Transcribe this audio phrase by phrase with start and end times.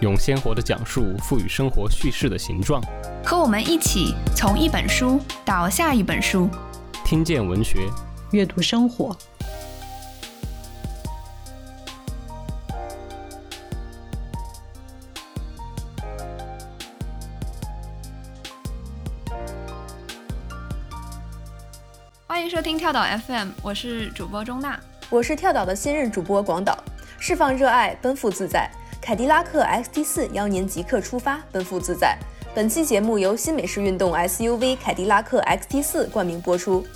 [0.00, 2.80] 用鲜活的讲述赋予生活叙事的形状。
[3.24, 6.48] 和我们一起从一本书到下一本书，
[7.04, 7.80] 听见文学，
[8.30, 9.16] 阅读生活。
[22.24, 24.78] 欢迎收听跳岛 FM，我是主播钟娜，
[25.10, 26.78] 我是跳岛的新任主播广岛。
[27.18, 28.70] 释放热爱，奔赴自在。
[29.08, 32.18] 凯迪拉克 XT4 邀您即刻出发，奔赴自在。
[32.54, 36.86] 本期节目由新美式运动 SUV 凯迪拉克 XT4 冠名播出。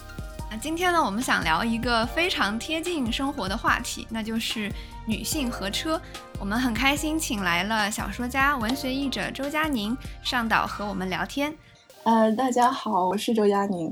[0.51, 4.70] 那今天呢，我们想聊一个非常贴近生活的话题，那就是
[5.06, 5.98] 女性和车。
[6.39, 11.56] 我们很开心，请来了小说家、文学译者周佳宁上岛和我们聊天。
[12.05, 13.91] 呃，大家好，我是周佳宁。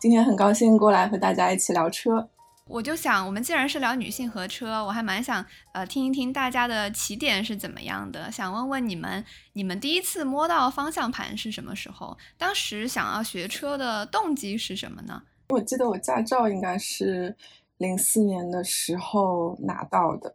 [0.00, 2.28] 今天很高兴过来和大家一起聊车，
[2.68, 12.18] 我就想，我们既然是聊女性和车，我还蛮想呃听一听大家的起点是怎么样的，想问问你们，你们第一次摸到方向盘是什么时候？
[12.36, 15.22] 当时想要学车的动机是什么呢？
[15.50, 17.36] 我记得我驾照应该是
[17.78, 20.34] 零四年的时候拿到的，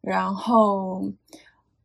[0.00, 1.02] 然后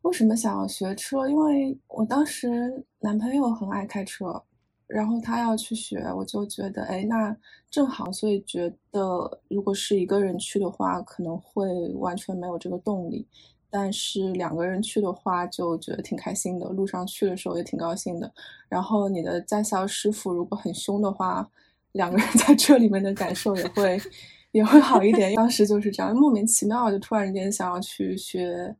[0.02, 1.28] 为什么想要学车？
[1.28, 4.44] 因为我当时男朋友很爱开车。
[4.92, 7.34] 然后他要去学，我就觉得，哎，那
[7.70, 13.26] 正好，所以觉得如果是一个人去的话，可能会完全没有这个动力。
[13.70, 16.68] 但是两个人去的话，就觉得挺开心的。
[16.68, 18.30] 路上去的时候也挺高兴的。
[18.68, 21.50] 然后你的驾校师傅如果很凶的话，
[21.92, 23.98] 两个人在车里面的感受也会
[24.50, 25.34] 也会好一点。
[25.34, 28.76] 当时就是这样，莫名其妙就突然间想要去学。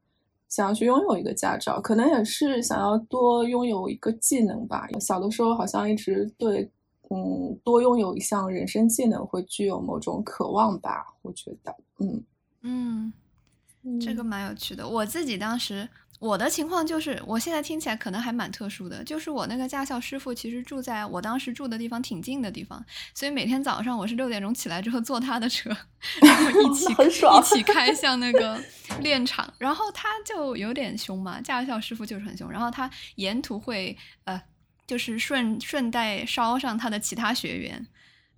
[0.52, 4.86] 想要去拥有一个驾照，可能也是想要多拥有一个技能吧。
[5.00, 6.70] 小的时候好像一直对，
[7.08, 11.06] 嗯，多拥有一项人生技能会具有某种渴望吧。
[11.22, 12.22] 我觉得，嗯
[12.60, 14.86] 嗯，这个蛮有趣的。
[14.86, 15.88] 我自己当时。
[16.22, 25.76] 我的情况就是，我现在听起来可能还蛮特殊的，就是我那个驾校师傅其实住在我当时住的地方挺近的地方，所以每天早上我是六点钟起来之后坐他的车，
[26.22, 28.56] 然后一起 一起开向那个
[29.00, 34.40] 练场，然后他就有点凶嘛，驾校师傅就是很凶，然后他沿途会呃，
[34.86, 37.84] 就是顺顺带捎上他的其他学员。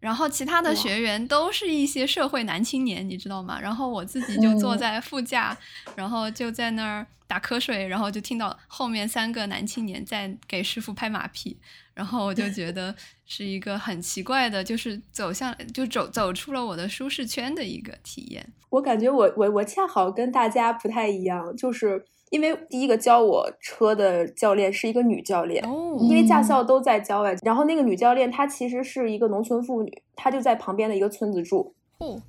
[0.04, 3.58] 然后其他的学员都是一些社会男青年，你知道吗？
[3.58, 5.56] 然后我自己就坐在副驾，
[5.96, 11.56] 然后就在那儿打瞌睡，然后就听到后面三个男青年在给师傅拍马屁，
[11.94, 12.94] 然后我就觉得
[13.24, 18.46] 是一个很奇怪的，就是走向就走走出了我的舒适圈的一个体验。
[18.68, 22.04] 我感觉我我我恰好跟大家不太一样，就是。
[22.34, 25.62] 因为第一个教我车的教练是一个女教练，
[26.00, 31.72] 因为驾校都在郊外，然后那个女教练她其实是一个农村妇女，她就在旁边的一个村子住。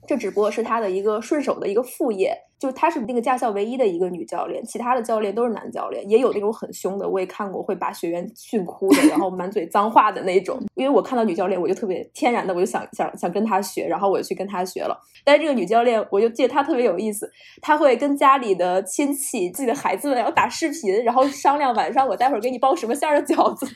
[0.07, 10.59] 这只不过是他的一个顺手的一个副业，就他是那个驾校唯一的一个女教练，其他的教练都是男教练，也有那种很凶的，我也看过会把学员训哭的，然后满嘴脏话的那种。
[10.75, 14.97] 因为我看到女教练，我就特别天然的，我就想想想跟她学，然后我就去跟她学了。
[15.23, 17.29] 但是这个女教练，我就记得她特别有意思，
[17.61, 23.67] 她会跟家里的亲戚、自己的孩子们要打视频，然后商量晚上我待会儿给你包什么馅儿的饺子。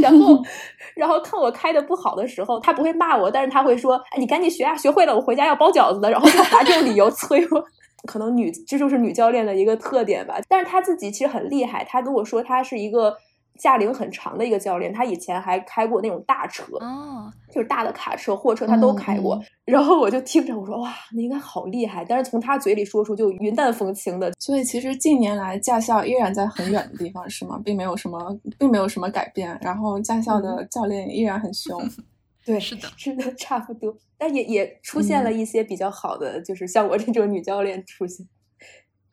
[0.00, 0.42] 然后，
[0.94, 7.64] 然后看我开的不好的时候，他不会骂我，但是他会说：“哎，你赶紧学啊，学会了我回家要包饺子的。”然后就拿这种理由催我。
[8.06, 10.38] 可能女这就是女教练的一个特点吧。
[10.48, 13.16] 但是她自己其实很厉害，她跟我说她是一个。
[13.58, 19.42] 驾龄很长的一个教练，他以前还开过那种大车，哦，就是大的卡车、货车，他都开过。
[19.64, 22.04] 然后我就听着，我说哇，那应该好厉害。
[22.04, 24.32] 但是从他嘴里说出就云淡风轻的。
[24.38, 27.60] 所以其实近年来驾校依然在很远的地方，是吗？
[27.64, 29.58] 并没有什么，并没有什么改变。
[29.60, 31.82] 然后驾校的教练依然很凶。
[32.44, 33.96] 对，是的，是的，差不多。
[34.16, 38.24] 但也也出现了一些比较好的，就是像我这种女教练出现。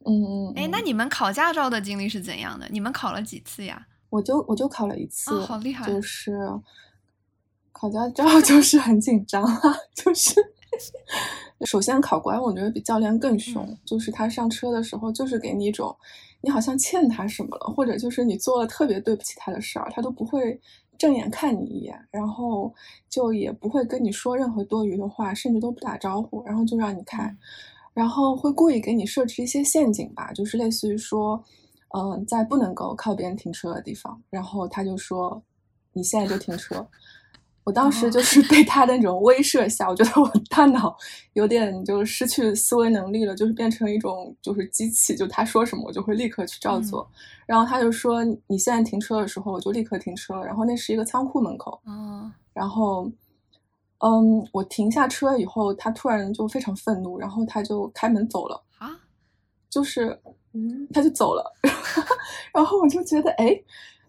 [0.05, 0.53] 嗯嗯。
[0.55, 2.67] 哎，那你们考驾照的经历是怎样的？
[2.69, 3.87] 你们考了几次呀？
[4.13, 5.91] 我就我就考了一次，好厉害！
[5.91, 6.37] 就是
[7.71, 10.35] 考驾照 就是很紧张啊，就是
[11.65, 15.95] 首先考官我觉得比教练更凶，就是他上车的时候就是给你一种
[16.41, 20.61] 你好像欠他什么了，或者就是你做了特别对不起他的事儿，他都不会
[20.95, 22.71] 正眼看你一眼，然后
[23.09, 27.35] 就也不会跟你说任何多余的话，甚至都不打招呼，然后就让你开，
[27.95, 31.43] 然后会故意给你设置一些陷阱吧，就是类似于说。
[31.95, 35.41] 嗯，在不能够靠边停车的地方，然后他就说
[35.93, 36.85] ：“你现在就停车。”
[37.65, 40.93] 我当时就是被他的那种威慑下，我觉得我大脑
[41.31, 47.09] 有点就失去思维能力了，就是变成一种就是机器，就他说什么我就会立刻去照做。
[47.45, 51.79] 然后他就说：“你现在停车的时候，我就立刻停车。”然后那是一个仓库门口。
[51.85, 52.29] 嗯。
[52.51, 53.09] 然后，
[53.99, 58.61] 嗯，我停下车以后，他突然就非常愤怒，然后他就开门走了。
[58.77, 58.89] 啊？
[59.69, 60.19] 就是，
[60.53, 61.43] 嗯，他就走了。
[62.53, 63.59] 然后我就觉得，哎。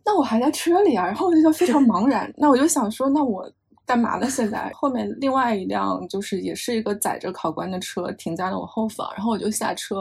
[0.06, 2.30] 那我还在车里啊，然后我就非常 茫然。
[2.36, 3.50] 那我就想说，那我
[3.86, 4.28] 干嘛呢？
[4.28, 10.00] 现在后面另外一辆就是也是一个载着考官的车停在了我后方，然后我就下车，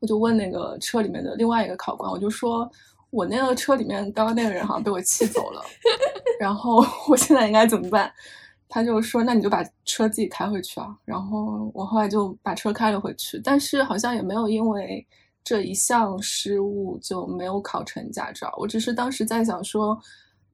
[0.00, 2.68] 我就问那个车里面的另外一个考官，我就说
[3.10, 5.62] 我那个车里面刚刚那个人好像被我气走了，
[6.40, 8.12] 然后我现在应该怎么办？
[8.68, 10.92] 他就说那你就把车自己开回去啊。
[11.04, 15.06] 然后我后来就把车开了回去，但是好像也没有因为。
[15.44, 18.52] 这一项失误就没有考成驾照。
[18.56, 20.00] 我只是当时在想说，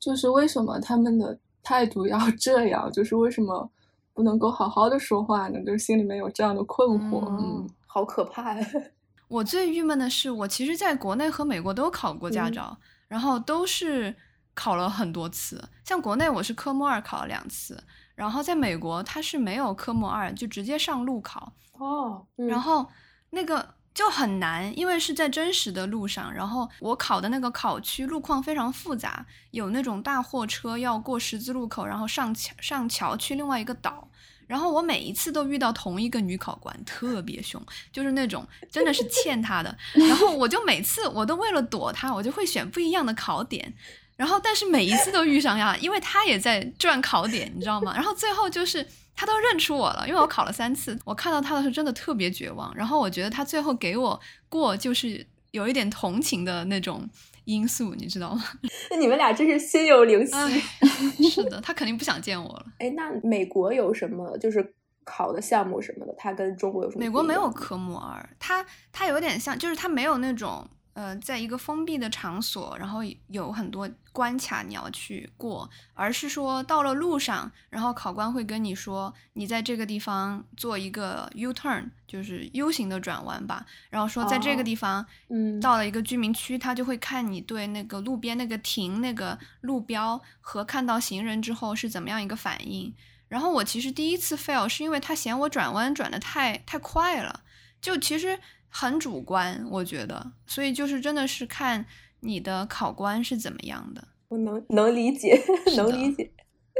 [0.01, 2.91] 就是为什么他们的态度要 这样？
[2.91, 3.71] 就是为什么
[4.13, 5.65] 不能够好好的说话呢？
[5.65, 7.25] 就是心里面有这样的困惑。
[7.39, 8.67] 嗯，好可怕呀。
[9.29, 12.77] 我最郁闷的是，我其实在国内和美国都考过驾照，
[13.07, 14.13] 然后都是
[14.55, 15.63] 考了很多次。
[15.85, 17.81] 像国内我是科目二考了两次，
[18.17, 21.53] 然后在美国它是没有科目二，就直接上路考。
[21.79, 22.89] 哦，然后
[23.31, 23.75] 那个。
[23.93, 26.33] 就很难，因为是在真实的路上。
[26.33, 34.09] 然后我考的那个考区路况非常复杂，有那种大货车要过十字路口，然后上桥上桥去另外一个岛。
[34.47, 37.61] 然后我每一次都遇到同一个女考官，特别凶，
[37.93, 39.77] 就是那种真的是欠她的。
[39.93, 43.73] 然后我就每次我都为了躲她，我就会选不一样的考点。
[44.17, 47.93] 然后但是每一次都遇上呀，因为她也在转考点，你知道吗？
[47.95, 48.87] 然后最后就是。
[49.21, 50.99] 他都认出我了，因为我考了三次。
[51.05, 52.75] 我看到他的时候真的特别绝望。
[52.75, 54.19] 然后我觉得他最后给我
[54.49, 57.07] 过，就是有一点同情的那种
[57.45, 58.43] 因素，你知道吗？
[58.91, 61.29] 那你们俩真是心有灵犀。
[61.29, 62.65] 是的，他肯定不想见我了。
[62.81, 64.75] 哎，那美国有什么就是
[65.05, 66.15] 考的项目什么的？
[66.17, 67.05] 他跟中国有什么？
[67.05, 70.67] 美国没有科目二，他他有点像，就是他没有那种。
[70.93, 83.65] 呃，在一个封闭的场所，然后有很多关卡你要去过，而是说到了路上，然后考官会跟你说，你在这个地方做一个 U turn，就是 U 型的转弯吧。
[83.89, 92.93] 然后说在这个地方，嗯，到了一个居民区，他就会看你对那个路边那个停那个路标和看到行人之后是怎么样一个反应。
[93.29, 97.43] 然后我其实第一次 fail 是因为他嫌我转弯转的太太快了，
[97.81, 98.41] 就其实。
[98.71, 101.85] 很主观，我觉得，所以就是真的是看
[102.21, 104.09] 你的考官是怎么样的。
[104.29, 105.39] 我能能理解，
[105.77, 106.31] 能理解。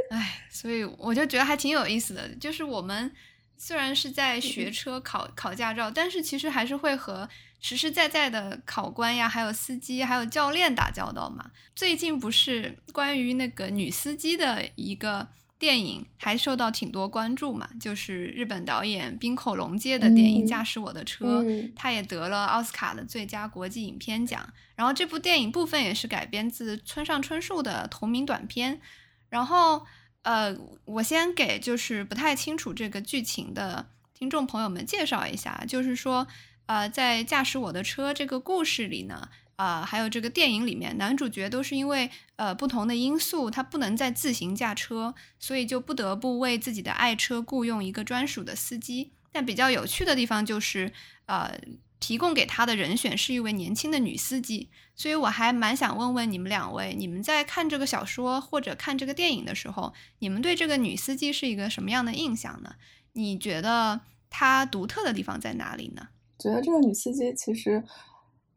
[0.09, 2.27] 哎， 所以我就觉得还挺有意思的。
[2.35, 3.11] 就是我们
[3.57, 7.29] 虽然是在学车考考驾照，但是其实还是会和
[7.59, 11.51] 实实在在的考官呀，还有司机，还有教练打交道嘛。
[11.75, 15.27] 最近不是关于那个女司机的一个。
[15.61, 21.43] 电影还受到挺多关注嘛，就是日本导演滨口龙介的电影《驾驶我的车》，
[21.75, 24.51] 他也得了奥斯卡的最佳国际影片奖。
[24.75, 28.81] 然后这部电影部分也是改编自村上春树的同名短片。
[29.29, 29.85] 然后，
[30.23, 36.25] 呃，我先给就是不太清楚这个剧情的听众朋友们介绍一下，就是说，
[36.65, 39.29] 呃，在《驾驶我的车》这个故事里呢。
[39.61, 49.11] 啊，还有这个电影里面，男主角都是因为呃不同的因素，他不能再自行驾车，所以就不得不为自己的爱车雇佣一个专属的司机。
[49.31, 50.91] 但比较有趣的地方就是，
[51.27, 51.61] 呃，
[51.99, 54.71] 提供给他的人选是一位年轻的女司机。
[54.95, 62.73] 所以我还蛮想问问你们两位，你们在看这个小说或者看这个电影的时候，你们对这个女司机是一个什么样的印象呢？
[63.13, 64.01] 你觉得
[64.31, 66.07] 她独特的地方在哪里呢？
[66.39, 67.83] 觉得这个女司机其实。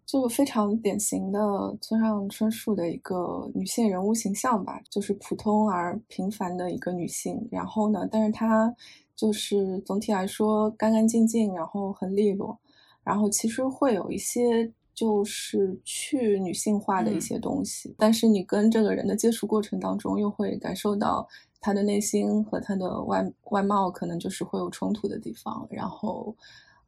[0.06, 1.40] 就非常典型的
[1.80, 7.48] 村上春树的一个女性人物形象吧，就是普通而平凡的一个女性。
[7.50, 8.72] 然后呢，但是她
[9.16, 12.58] 就是总体来说干干净净，然后很利落。
[13.02, 21.26] 然后其实会有一些就是去女性化的一些东西，但是你跟这个人的接触过程当中，又会感受到
[21.62, 25.66] 她的内心和她的外外貌可能就是会有冲突的地方。
[25.70, 26.36] 然后。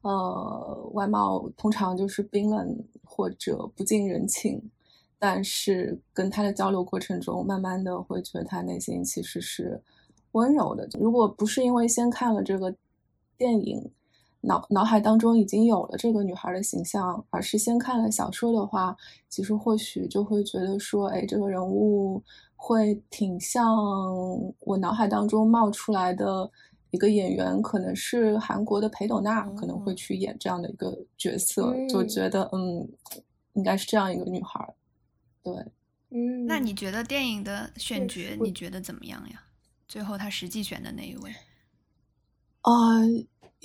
[0.06, 4.62] 呃，外貌通常就是冰冷或者不近人情，
[5.18, 9.82] 但是跟他的交流过程中，慢慢的会觉得他内心其实是
[10.30, 10.88] 温柔的。
[11.00, 12.72] 如果不是因为先看了这个
[13.36, 13.90] 电影，
[14.42, 18.96] 脑脑海当中已经有了这个女孩的形象，而是先看了小说的话，
[19.28, 22.22] 其实或许就会觉得说，哎，这个人物
[22.54, 23.76] 会挺像
[24.60, 26.48] 我脑海当中冒出来的。
[26.96, 32.88] 一个演员可能是韩国的裴斗娜，可能会去演这样的一个角色，就觉得嗯，
[33.52, 34.74] 应该是这样一个女孩。
[35.42, 35.54] 对，
[36.08, 39.42] 嗯，那你觉得电影的选角你觉得怎么样呀？
[39.86, 41.30] 最后他实际选的那一位？
[42.62, 42.72] 啊，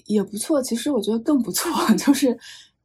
[0.06, 0.62] 也不错。
[0.62, 2.38] 其实我觉得更不错， 就是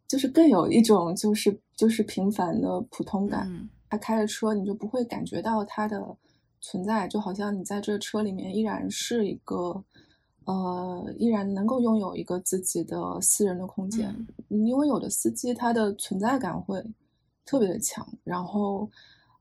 [0.07, 3.69] 就是更有一种就是就是平凡的普通感。
[3.91, 6.17] 他开着车，你就不会感觉到他的
[6.61, 9.85] 存在，就好像你在这车里面依然是一个
[10.47, 14.13] 呃，依然能够拥有一个自己的私人的空间。
[14.49, 16.83] 因为有的司机他的存在感会
[17.45, 18.91] 特别的强，然后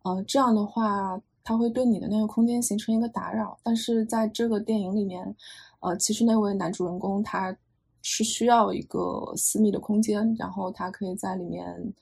[0.03, 3.57] 呃，这样的话他会对你的那个空间形成一个打扰。
[3.63, 5.35] 但是在这个电影里面。
[5.81, 7.55] 呃，其实那位男主人公他
[8.01, 11.93] 是需要一个私密的空间，然后他可以在里面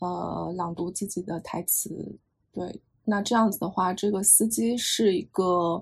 [0.00, 2.18] 呃朗读自己的台词。
[2.52, 5.80] 对，那这样子的话，这个司机是一个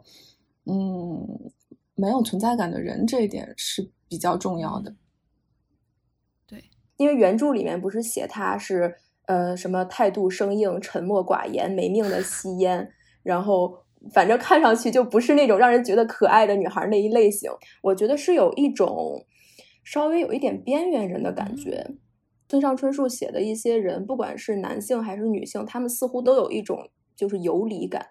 [0.67, 1.51] 嗯
[1.99, 4.95] 没有存在感的人，这一点是比较重要的。
[6.47, 6.65] 对，
[6.97, 8.95] 因为原著里面不是写他是
[9.27, 12.91] 呃什么态度生硬、沉默寡言、没命的吸烟，
[13.23, 13.85] 然后。
[14.13, 17.51] 反正看上去就不是那种让人觉得可爱的女孩那一类型，
[17.83, 19.27] 我觉得是有一种
[19.83, 21.85] 稍微有一点边缘人的感觉。
[22.49, 28.07] 村上春树写的一些人，不管是男性还是女性，他们似乎都有一种就是游离感，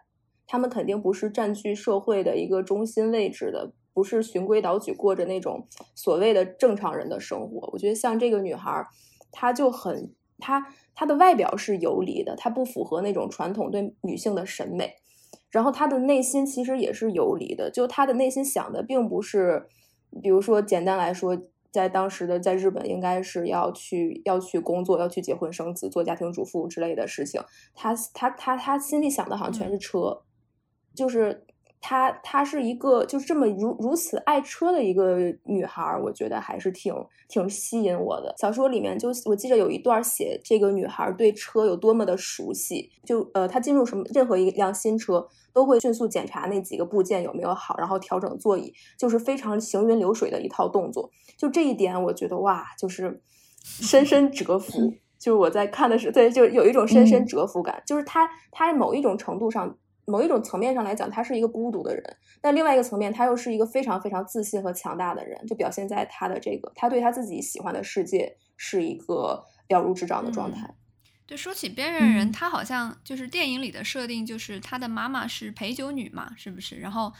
[0.47, 7.69] 他们肯定不是占据社会的一个中心位置的，不是循规蹈矩过着那种所谓的正常人的生活。
[7.73, 8.87] 我觉得像这个女孩，
[9.31, 14.95] 她就很她她的外表是游离的，她不符合那种传统对女性的审美。
[15.49, 19.67] 然后她的内心其实也是游离的，就她的内心想的并不是，
[20.21, 21.37] 比如说简单来说，
[21.71, 27.41] 在当时的在日本应该是要去要去工作，要去结婚生子，做家庭主妇之类的事情。
[27.73, 30.21] 他他他他心里想的好像全是车，
[30.97, 31.45] 就是。
[31.79, 36.91] 她她是一个就是这么如如此爱车的一个女孩，我觉得还是挺
[37.29, 38.33] 挺吸引我的。
[38.39, 51.11] 小说里面就我记得有一段写这个女孩对车有多么的熟悉，就呃她进入什么任何一辆新车都会迅速检查那几个部件有没有好，然后调整座椅，就是非常行云流水的一套动作。
[51.37, 53.21] 就这一点，我觉得哇，就是
[53.63, 54.91] 深深折服。
[55.19, 57.81] 就是我在看的时候，对，就有一种深深折服感。
[57.85, 59.77] 就是她她某一种程度上。
[60.07, 62.01] 某一种层面上来讲，他是一个孤独的人；
[62.41, 70.73] 但另外一个层面，他又是一个非常非常自信和强大的人，就表现在他的这个，他对他自己喜欢的世界是一个了如指掌的状态。
[71.25, 76.77] 对，说起边缘人，他好像就是电影里的设定，就是他的妈妈是陪酒女嘛，是不是？
[76.77, 77.11] 然后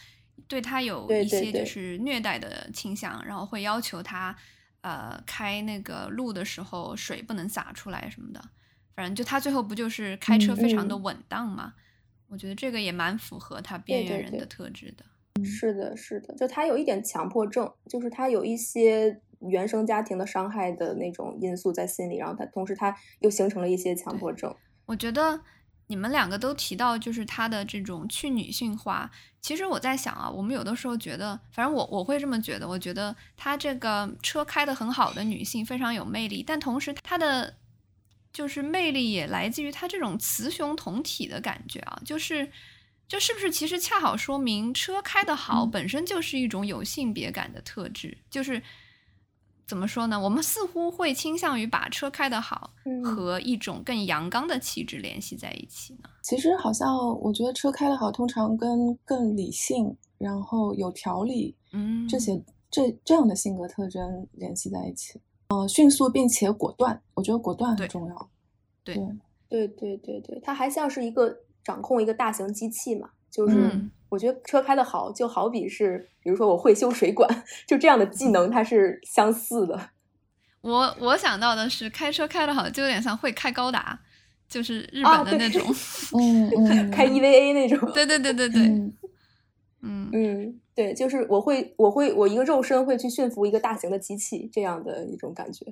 [0.48, 4.34] 对他有一些就是虐待的倾向，然后会要求他
[4.79, 8.41] 呃开那个路的时候水不能洒出来什么的。
[8.96, 11.74] 反正就他最后不就是开车非常的稳当嘛。
[12.29, 15.05] 我觉得这个也蛮符合他边缘人的特质的。
[15.46, 24.53] 是的，是的，就他有一点强迫症，就是他有一些原生家庭的伤害的那种因素在心里，然后他同时他又形成了一些强迫症。
[24.88, 25.39] 我觉得
[25.86, 37.53] 你们两个都提到就是他的这种去女性化，其实我在想啊，我们有的时候觉得，反正我我会这么觉得，我觉得他这个车开的很好的女性非常有魅力，但同时他的。
[38.31, 42.51] 就是魅力也来自于他这种雌雄同体的感觉啊，就是，
[43.07, 48.62] 就是不是其实恰好说明车开得好本身就是一种有性别感的特质，就是
[49.65, 50.19] 怎么说呢？
[50.19, 56.10] 我们似乎会倾向于把车开得好和一种更阳刚的气质联系在一起呢？
[56.22, 65.19] 其实好像我觉得车开得好通常跟更理性，然后有条理，嗯，这些这这样的性格特征联系在一起。
[65.49, 68.29] 呃，迅速并且果断，我觉得果断很重要。
[68.83, 68.95] 对，
[69.49, 73.09] 对，对，对，对，它还像是一个掌控一个大型机器嘛。
[73.29, 73.71] 就是
[74.09, 77.29] 我觉得车开的好，就好比是，比如说我会修水管，
[77.67, 79.89] 就这样的技能，它是相似的。
[80.61, 83.97] 我我想到的是，开车开的好，就有点像会开高达，
[84.49, 85.61] 就是日本的那种，
[86.17, 87.91] 嗯，开 EVA 那种。
[87.93, 88.61] 对，对，对，对，对，
[89.81, 90.59] 嗯嗯。
[90.77, 95.65] 对，就是我会，我会，我一个肉身会去驯服一个大型的机器，这样的一种感觉。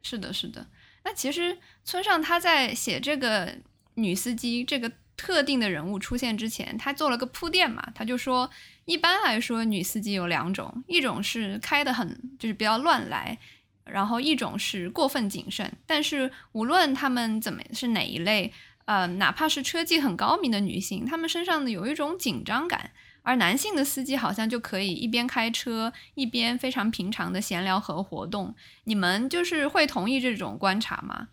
[0.00, 0.66] 是的，是的。
[1.04, 3.54] 那其实村上他在写这个
[3.96, 8.48] 女司机这个特定的人物出现之前，他做了个铺垫嘛，他就说，
[8.86, 13.36] 一般来说女司机有两种，一种是开的很就是比较乱来，
[13.84, 15.70] 然后一种是过分谨慎。
[15.84, 18.54] 但是无论他们怎么是哪一类，
[18.86, 22.92] 呃，哪怕是车技很高明的女性，她们身上呢有一种紧张感。
[23.22, 28.54] 而男性的司机好像就可以一边开车一边非常平常的闲聊和活动。
[28.84, 31.28] 你们就是会同意这种观察吗？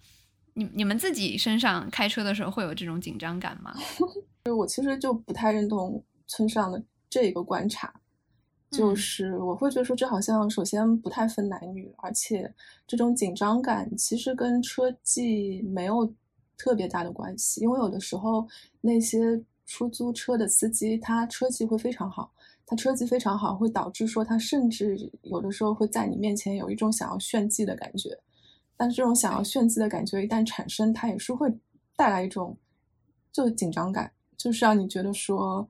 [0.54, 3.76] 你你们自己身上开车的时候会有这种紧张感吗？
[4.58, 7.94] 我其实就不太认同村上的这个观察，
[8.72, 12.54] 就是我会觉得说，这好像首先不太分男女，而且
[12.88, 16.12] 这种紧张感其实跟车技没有
[16.58, 18.48] 特别大的关系，因为有的时候
[18.82, 19.20] 那些
[19.68, 22.32] 出租车的司机他车技会非常好，
[22.66, 28.18] 他车技非常好，会导致说他甚至有的时候会在你面前有一种想要炫技的感觉，
[28.76, 31.48] 但是这种想要炫技的感觉一旦产生，它也是会
[31.96, 32.58] 带来一种
[33.32, 35.70] 就是紧张感，就是让你觉得说。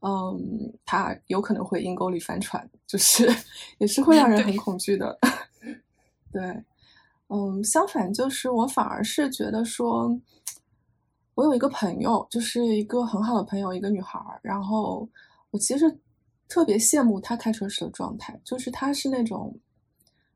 [0.00, 3.28] 嗯，他有可能会阴沟里翻船，就是
[3.78, 5.18] 也是会让人很恐惧的。
[6.30, 6.40] 对，
[7.26, 10.16] 嗯，相反，就是我反而是觉得说，
[11.38, 14.40] 我有一个朋友，就是一个很好的朋友，一个女孩儿。
[14.42, 15.08] 然后
[15.52, 15.84] 我其实
[16.48, 19.56] 特别羡慕她开车时的状态，就是她是那种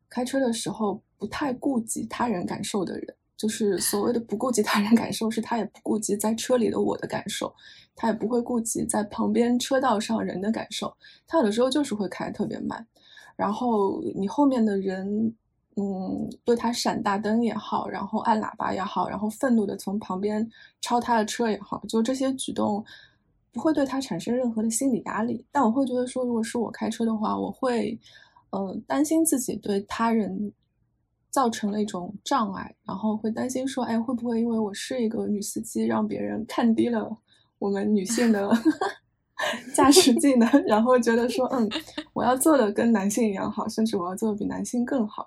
[0.09, 3.17] 开车的时候不太顾及他人感受的人。
[3.37, 7.53] 就是所谓的不顾及他人感受，是她也不顾及在车里的我的感受，
[7.97, 10.97] 她也不会顾及在旁边车道上人的感受。
[11.27, 12.87] 她有的时候就是会开特别慢，
[13.35, 15.35] 然后你后面的人，
[15.77, 20.49] 嗯，对他闪大灯也好，然后按喇叭也好，然后愤怒的从旁边
[20.81, 22.85] 超他的车也好，就这些举动
[23.53, 25.45] 不会对他产生任何的心理压力。
[25.51, 27.99] 但我会觉得说，如果是我开车的话，我会，
[28.51, 30.53] 呃，担心自己对他人。
[31.33, 37.11] 造成了一种障碍，然后会担心说，哎，会不会因为我是一个女司机，让别人看低了
[37.59, 38.51] 我们女性的
[39.75, 41.67] 驾驶技能，然后觉得说，嗯，
[42.13, 45.27] 我要做的跟男性一样好，甚至我要做的比男性更好，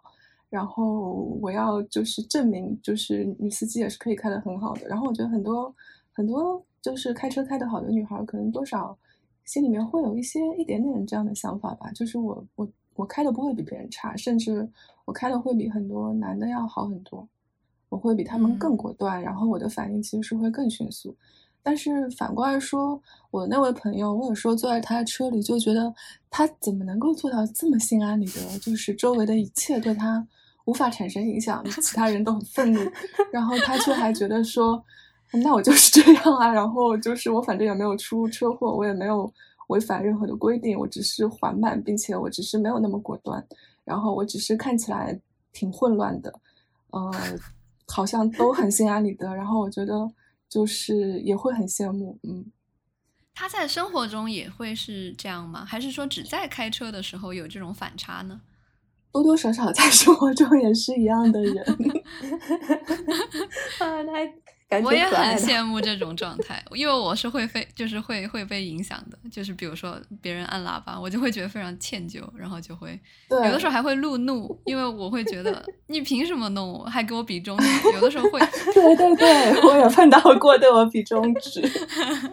[0.55, 4.87] 然后我要就是证明，就是女司机也是可以开得很好的。
[4.87, 5.75] 然后我觉得很多
[6.13, 8.97] 很多就是开车开得好的女孩，可能多少
[9.43, 12.67] 心里面会有一些一点点这样的想法吧，就是我我。
[12.97, 14.65] 我开的不会比别人差，甚至
[15.03, 17.27] 我开的会比很多男的要好很多。
[17.89, 21.13] 我会比他们更果断，然后我的反应其实是会更迅速。
[21.61, 22.97] 但是反过来说，
[23.31, 25.93] 我的那位朋友，我有时候坐在他的车里，就觉得
[26.29, 28.59] 他怎么能够做到这么心安理得？
[28.59, 30.25] 就是周围的一切对他
[30.65, 32.79] 无法产生影响，其他人都很愤怒，
[33.31, 34.83] 然后他却还觉得说，
[35.31, 36.51] 那我就是这样啊。
[36.51, 39.31] 然后就是我反正也没有出车祸，我也没有。
[39.69, 43.43] 违反任何的规定，我只是缓慢，并且我只是没有那么果断，
[43.83, 45.19] 然后我只是看起来
[45.51, 46.31] 挺混乱的，
[46.91, 47.11] 呃，
[47.87, 50.07] 好像都很心安理得，然后我觉得
[50.47, 52.45] 就是也会很羡慕，嗯。
[53.33, 55.65] 他在生活中也会是这样吗？
[55.65, 58.39] 还是说只在开车的时候有这种反差呢？
[59.15, 61.55] 多多少少在生活中也是一样的人，
[63.79, 64.03] 啊，
[64.69, 64.81] 那。
[64.83, 72.99] 我也很羡慕这种状态，因为我是会非就是会会被影响的，就是比如说别人按喇叭，我就会觉得非常歉疚，然后就会
[73.29, 78.39] 有的时候还会路怒，因为我会觉得你凭什么弄我，还给我比中指， 有的时候会。
[78.73, 81.61] 对对对，我也碰到过对我比中指。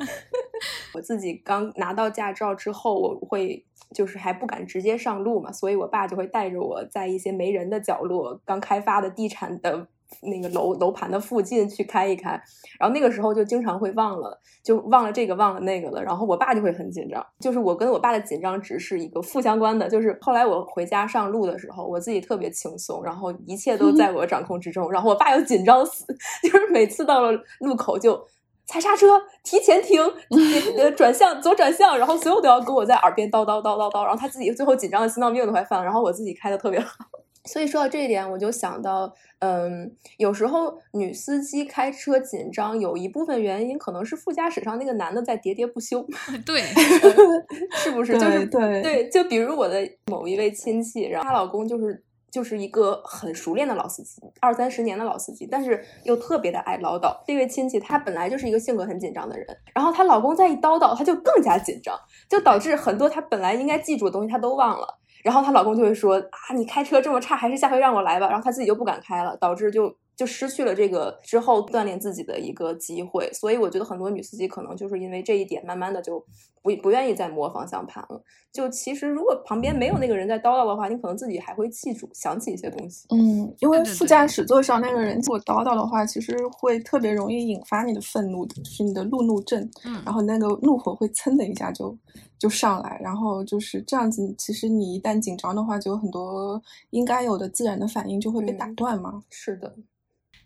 [0.95, 3.65] 我自己刚拿到驾照之后，我会
[3.95, 9.87] 就是还不敢直接上路嘛，所以我爸就会带着我在一些没人的角落，刚开发的地产的。
[10.23, 12.31] 那个楼楼盘的附近去开一开，
[12.79, 26.05] 然后那个时候就经常会忘了，就忘了这个忘了那个了，然后我爸就会很紧张，就是我跟我爸的紧张值是一个负相关的，就是后来我回家上路的时候，我自己特别轻松，然后一切都在我掌控之中，然后我爸又紧张死，
[26.43, 28.21] 就是每次到了路口就
[28.67, 30.01] 踩刹车，提前停，
[30.79, 36.95] 呃转向左转向，然后所有都要跟我在耳边叨叨叨叨叨，然后他自己最后紧张的心脏病都快犯了，然后我自己开的特别好。
[37.45, 46.07] 所以说到这一点，我就想到，嗯，有时候女司机开车紧张，有一部分原因可能是副驾驶上那个男的在喋喋不休。
[46.47, 46.63] 对，
[47.83, 48.13] 是不是？
[48.13, 49.77] 就是对对，就比如我的
[50.07, 57.13] 某一位亲戚，然后她老公就是就是一个很熟练的老司机，二三十年的老司机，但是又特别的爱唠叨。
[57.27, 65.01] 这位亲戚她本来就是一个性格很紧张的人，然后她老公再一叨叨，她就更加紧张，就导致很多她本来应该记住的东西她都忘了。
[65.23, 68.29] 然后她老公就会说啊，你开车这么差，还是下回让我来吧。
[68.29, 73.29] 然后她自己就不敢开了，导致就就失去了这个之后锻炼自己的一个机会。
[73.33, 76.25] 所以我觉得很多女司机可能就是因为这一点，慢慢的就
[76.63, 78.23] 不不愿意再摸方向盘了。
[78.53, 83.07] 就其实如果旁边没有那个人在叨叨的话，你可能自己还会记住，想起一些东西。
[83.11, 89.69] 嗯，因为副驾驶座上那个人如果叨叨的话，其实会特别容易引发你的愤怒，就是你的路怒症。
[89.85, 91.97] 嗯，然后那个怒火会噌的一下就。
[92.39, 94.35] 就上来，然后就是这样子。
[94.37, 99.23] 其实你一旦紧张的话，就有很多应该有的自然的反应就会被打断嘛。
[99.31, 99.73] 是的，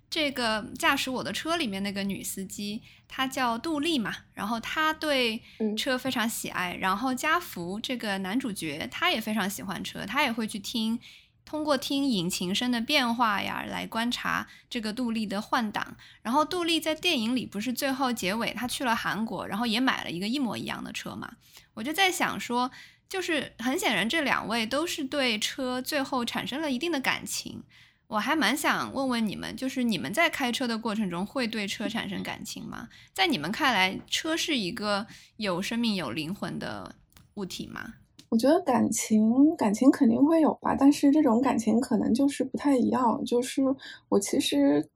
[0.09, 5.43] 这个驾驶我的车里面那个女司机，她叫杜丽嘛，然后她对
[5.77, 6.75] 车非常喜爱。
[6.77, 10.99] 然后加福这个男主角，他也非常喜欢车，他也会去听。
[11.45, 15.97] 通过听引擎声的变化呀，来观察这个杜丽的换挡。
[16.23, 21.37] 然后杜丽在电影里不是最后结尾，她去了韩国，然后也买了一个一模一样的车嘛。
[21.75, 22.73] 我就在想说，
[23.09, 27.63] 就是很显然这两位都是对车最后产生了一定的感情。
[28.09, 32.89] 我还蛮想问问你们，就是你们在开车的过程中会对车产生感情吗？
[33.13, 35.05] 在你们看来，车是一个
[35.39, 36.95] 有生命、有灵魂的
[37.35, 37.95] 物体吗？
[38.29, 43.25] 我觉得感情，感情肯定会有吧，但是这种感情可能就是不太一样。
[43.25, 43.63] 就是
[44.09, 44.89] 我其实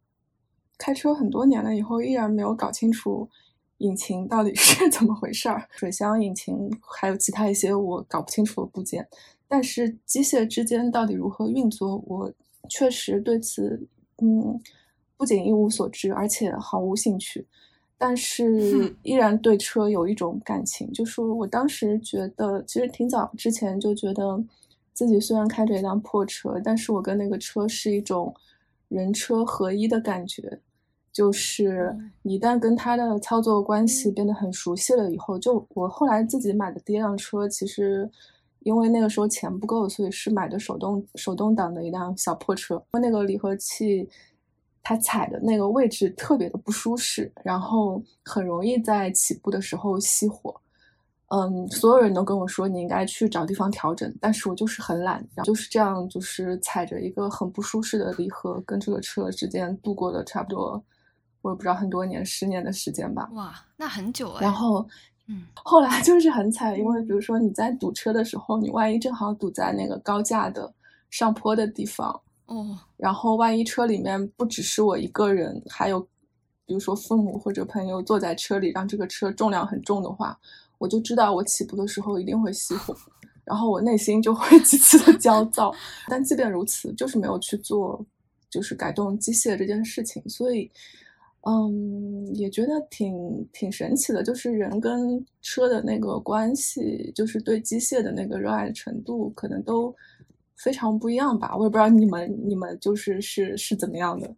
[0.79, 3.29] 开车很多年了以后，依然没有搞清楚
[3.79, 9.09] 引擎到底 是怎么回事儿，水箱、引擎还有其他一些我搞不清楚的部件。
[9.49, 12.33] 但是机械之间到底如何运作，我。
[12.69, 13.81] 确实对此，
[14.23, 14.61] 嗯，
[15.17, 17.47] 不仅一无所知，而且毫无兴趣。
[17.99, 24.43] 但是依然对车有一种感情，就是我当时觉得，其实挺早之前就觉得，
[24.95, 28.35] 自己虽然开着一辆破车，但是我跟那个车是一种
[28.89, 30.61] 人车合一的感觉。
[31.13, 38.11] 就是一旦跟它的操作关系变得很熟悉了以后，就我后来自己买的第一辆车，其实。
[38.61, 42.83] 因为那个时候钱不够，所以是买的手动手动挡的一辆小破车。
[42.93, 44.09] 那个离合器，
[44.83, 50.55] 它踩的那个位置特别的不舒适，然后很容易在起步的时候熄火。
[51.29, 60.83] 嗯，所有人都跟我说你应该去找地方调整，但是我就是很懒，就是这样，就是踩着一个很不舒适的离合，跟这个车之间度过了差不多，
[61.41, 63.31] 我也不知道很多年，十年的时间吧。
[63.33, 64.43] 哇，那很久哎。
[64.43, 64.87] 然后。
[65.33, 70.73] 嗯，后来就是很惨，因为比如说你在堵车的时候，你万一正好堵在那个高架的
[71.09, 76.01] 上坡的地方，哦，然后万一车里面不只是我一个人，还有
[76.67, 80.37] 比如说父母或者朋友坐在车里，让这个车重量很重的话，
[80.79, 82.93] 我就知道我起步的时候一定会熄火，
[83.45, 85.73] 然后我内心就会极其的焦躁。
[86.09, 88.05] 但即便如此，就是没有去做
[88.51, 90.69] 就是改动机械这件事情，所以。
[91.43, 99.95] 嗯，也觉得挺挺神奇的，就是人跟车的那个关系，就是对机械的那个热爱程度，可能都
[100.57, 101.57] 非常不一样吧。
[101.57, 104.35] 我也不知道你们你们就是是是怎么样的。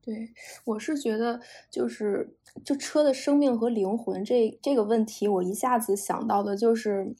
[0.00, 0.28] 对，
[0.64, 1.40] 我是觉得
[1.70, 2.28] 就是
[2.64, 7.14] 就车的生命和灵魂这这个问题，我一下子想到的就是。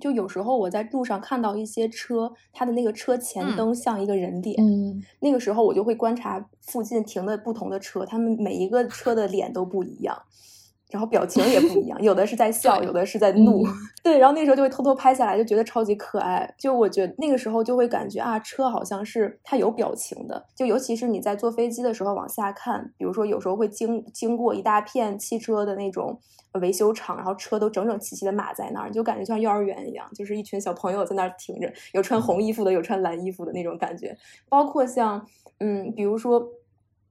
[0.00, 10.22] 就有时候我在路上看到一些车，它的那个车前灯像一个人脸，嗯，那个时候我就会观察附近停的不同的车，他们每一个车的脸都不一样。
[10.90, 13.64] 然后表情也不一样，有的是在 笑，有的是在怒。
[14.02, 16.54] 对，然后那时候就会偷偷拍下来，就觉得超级可爱。
[16.58, 20.46] 就我觉得那个时候就会感觉啊，车好像是它有表情的。
[20.54, 26.20] 就尤其是你在坐飞机的时候往下看，比如说有时候会经经过一大片汽车的那种
[26.60, 34.16] 维修厂，然后车都整整齐齐的码在那儿，就感觉像幼儿园一样，就是一群小朋友在那儿停着，有穿红衣服的，有穿蓝衣服的那种感觉。
[34.48, 35.26] 包括像
[35.58, 36.46] 嗯，比如说。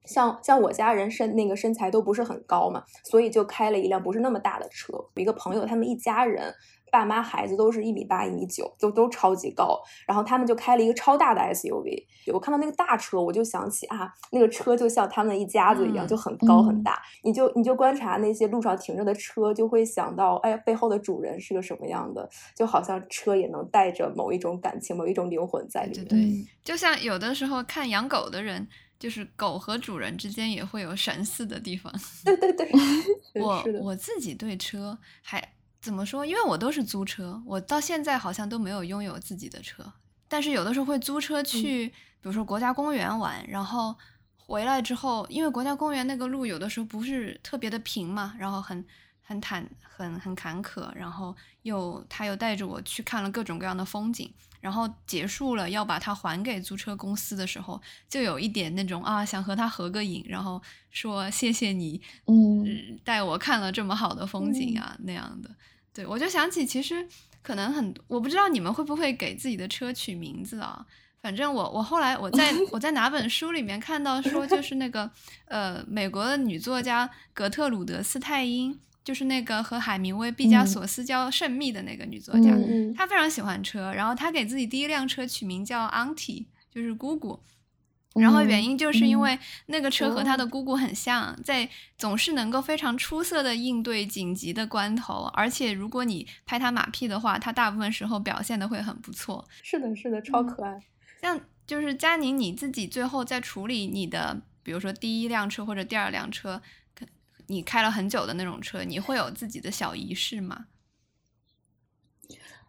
[0.06, 4.94] 像像我家人身那个身材都不是很高嘛，所以就开了一辆不是那么大的车。
[4.94, 6.54] 有一个朋友，他们一家人，
[6.92, 9.80] 爸妈孩子都是一米八、一米九，就都超级高。
[10.08, 12.06] 然后他们就开了一个超大的 SUV。
[12.34, 17.02] 我看到那个大车，我就想起啊，那个车就像他们一家子一样，就很高很大。
[17.24, 22.30] 你就你就观察那些路上停着的车，就会想到，哎，背后的主人是个什么样的？
[22.56, 26.08] 就好像车也能带着某一种感情、某一种灵魂在里面。
[26.08, 28.68] 对，就像有的时候看养狗的人。
[29.04, 31.94] 就是狗和主人之间也会有神似的地方。
[32.24, 32.72] 对 对对，
[33.44, 35.46] 我我自己对车还
[35.82, 36.26] 怎么说？
[36.26, 39.84] 因为我都是租车，我到现在好像都没有拥有自己的车。
[40.30, 43.94] 但是有的时候会租车去，比如说国家公园玩，然后
[44.38, 48.86] 回来之后，因为国家公园那个路有的时候不是特别的平嘛，然后很
[49.24, 54.32] 很坦很很坎坷，然后又他又带着我去看了各种各样的风景。
[54.60, 65.54] 然后结束了，要把它还给租车公司的时候，就有一点那种啊，想和他合个影，然后说谢谢你，嗯，带我看了这么好的风景啊那样的。
[65.94, 67.06] 对我就想起，其实
[67.42, 70.86] 可能很，我不知道你们会不会给自己的车取名字啊？
[71.22, 75.12] 反正我我后来我在 我在哪本书里面看到说，就是那个
[75.44, 78.80] 呃，美国的女作家格特鲁德斯泰因。
[79.04, 82.50] 就是那个和海明威、毕加索私交甚密的那个女作家，
[82.96, 87.40] 她非常喜欢车，然后她给自己第一辆车取名叫 Auntie，就是姑姑。
[88.16, 99.44] 然后原因就是因为那个车和她的姑姑很像，在总是能够非常出色的应对紧急的关头，而且如果你拍她马屁的话，她大部分时候表现的会很不错。
[99.64, 100.80] 是的，是的，超可爱。
[101.22, 106.62] 像就是佳宁，你自己最后在处理你的，比如说第一辆车或者第二辆车。
[107.48, 110.66] 你开了很久的那种车，你会有自己的小仪式吗？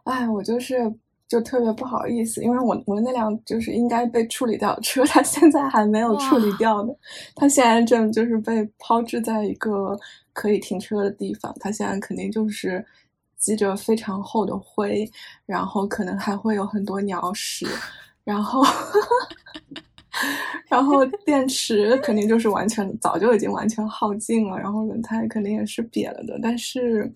[0.04, 0.94] 哎，我就是
[1.26, 6.92] 就特别不好意思，因为我我那辆就是应该被处理掉的车，它现在还没有处理掉呢。
[7.34, 9.98] 它现在正就是被抛置在一个
[10.32, 12.84] 可以停车的地方，它现在肯定就是
[13.38, 15.10] 积着非常厚的灰，
[15.46, 17.66] 然后可能还会有很多鸟屎，
[18.22, 18.62] 然后，
[20.68, 27.10] 然后电池肯定就是完全早就已经完全耗尽了，然后轮胎肯定也是瘪了的，但是，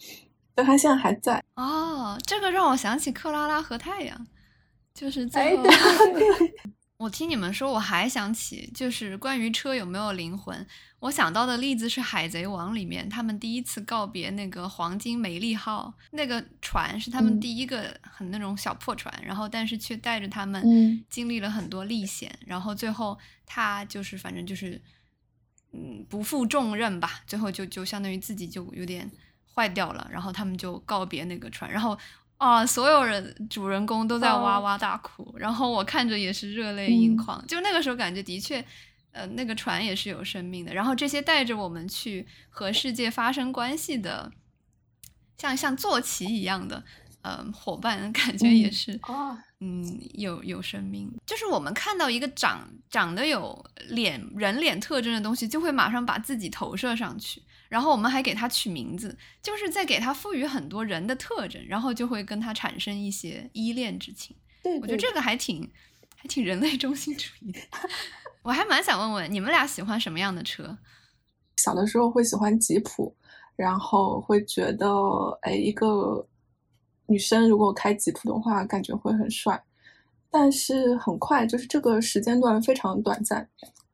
[0.54, 1.42] 但它现在还在。
[1.56, 4.26] 哦，这个让我想起克拉拉和太阳，
[4.94, 5.64] 就是最后。
[6.98, 10.66] 我听你们说，我还想起，就是关于车有没有灵魂，
[10.98, 24.82] 我想到的例子是《海贼王》里面，他们第一次告别那个黄金梅利号那个船，是他们第一个很那种小破船，然后但是却带着他们经历了很多历险，然后最后他就是反正就是
[25.72, 29.08] 嗯不负重任吧，最后就就相当于自己就有点
[29.54, 31.96] 坏掉了，然后他们就告别那个船，然后。
[32.38, 32.64] 啊！
[32.64, 37.44] 所有人主人公都在哇哇大哭，然后我看着也是热泪盈眶。
[37.46, 38.64] 就那个时候感觉的确，
[39.11, 40.72] 呃，那个船也是有生命的。
[40.72, 44.31] 然后这些带着我们去和世界发生关系的，
[45.37, 46.85] 像像坐骑一样的，
[47.22, 48.98] 呃，伙伴，感觉也是，
[49.61, 51.12] 嗯，有有生命。
[51.27, 57.42] 就是我们看到一个长长得有脸人脸特征的东西，就会马上把自己投射上去。
[57.68, 64.35] 然后我们还给它取名字，就是在给它赋予很多人的特征，然后就会跟它产生一些依恋之情。
[64.62, 65.70] 对，我觉得这个还挺
[66.16, 67.61] 还挺人类中心主义的。
[68.42, 70.78] 我还蛮想问问你们俩喜欢什么样的车？
[71.59, 73.14] 小的时候会喜欢吉普，
[73.54, 74.88] 然后会觉得，
[75.42, 76.26] 哎，一个
[77.07, 79.62] 女生如果开吉普的话，感觉会很帅。
[80.31, 83.48] 但是很快，就是这个时间段非常短暂，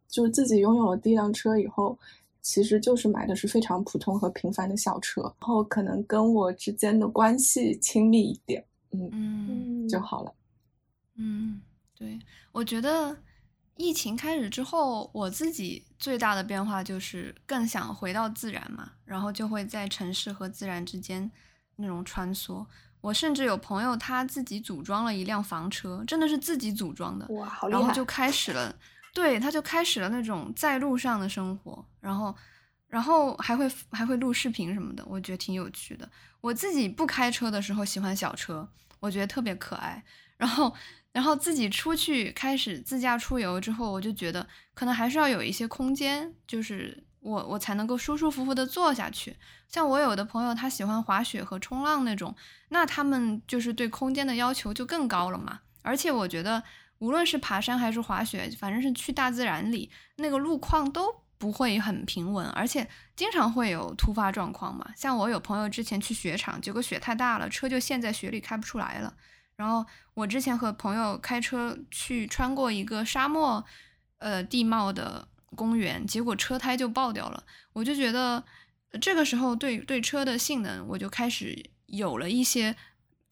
[0.08, 1.98] 就是自己拥有了第一辆车以后。
[2.44, 10.35] 其实就是买的是非常普通和平凡的小车，然后可能跟我之间的关系亲密一点，嗯嗯就好了。
[11.16, 11.62] 嗯，
[11.96, 12.18] 对，
[12.52, 13.16] 我觉得
[13.78, 21.30] 疫情开始之后，我自己最大的变化就是更想回到自然嘛，然后就会在城市和自然之间
[21.76, 22.66] 那种穿梭。
[23.00, 27.80] 我甚至有朋友他自己组装了一辆房车，真的是自己组装的，哇，好厉害！
[27.80, 28.76] 然后就开始了。
[29.14, 32.35] 对，他就开始了那种在路上的生活，然后，
[32.88, 36.11] 然后还会还会录视频什么的，我觉得挺有趣的。
[36.40, 40.03] 我自己不开车的时候喜欢小车，我觉得特别可爱。
[40.37, 40.74] 然后，
[41.12, 49.37] 然后自己出去开始自驾出游之后，我就觉得可能还是要有一些空间，就是我我才能够舒舒服服的坐下去。
[49.68, 52.35] 像我有的朋友他喜欢滑雪和冲浪那种，
[52.70, 55.61] 那他们就是对空间的要求就更高了嘛。
[55.83, 56.64] 而且我觉得。
[57.04, 64.90] 无论是爬山还是滑雪，反正是去大自然里，那个路况都不会很平稳，而且经常会有突发状况嘛。
[64.96, 69.14] 像我有朋友之前去雪场，结果雪太大了，车就陷在雪里开不出来了。
[69.56, 73.62] 然后我之前和朋友开车去穿过一个沙漠，
[74.16, 77.44] 呃地貌的公园，结果车胎就爆掉了。
[77.74, 78.42] 我就觉得
[78.98, 82.74] 这个时候对对车的性能，我就开始有了一些。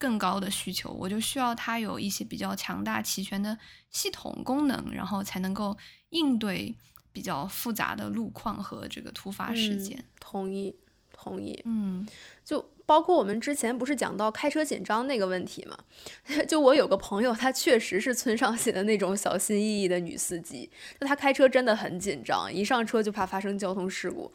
[0.03, 3.57] 更高的需求，我就需要它有一些比较强大、齐全的
[3.89, 5.77] 系统功能，然后才能够
[6.09, 6.75] 应对
[7.13, 10.03] 比较复杂的路况和这个突发事件。
[10.19, 10.75] 同意，
[11.13, 11.57] 同意。
[11.63, 12.05] 嗯，
[12.43, 15.77] 就包括我们之前不是讲到开车紧张那个问题嘛？
[16.49, 24.29] 就我有个朋友，她确实是村上写的那种小心翼翼的女司机，那她开车真的很紧张，一上车就怕发生交通事故。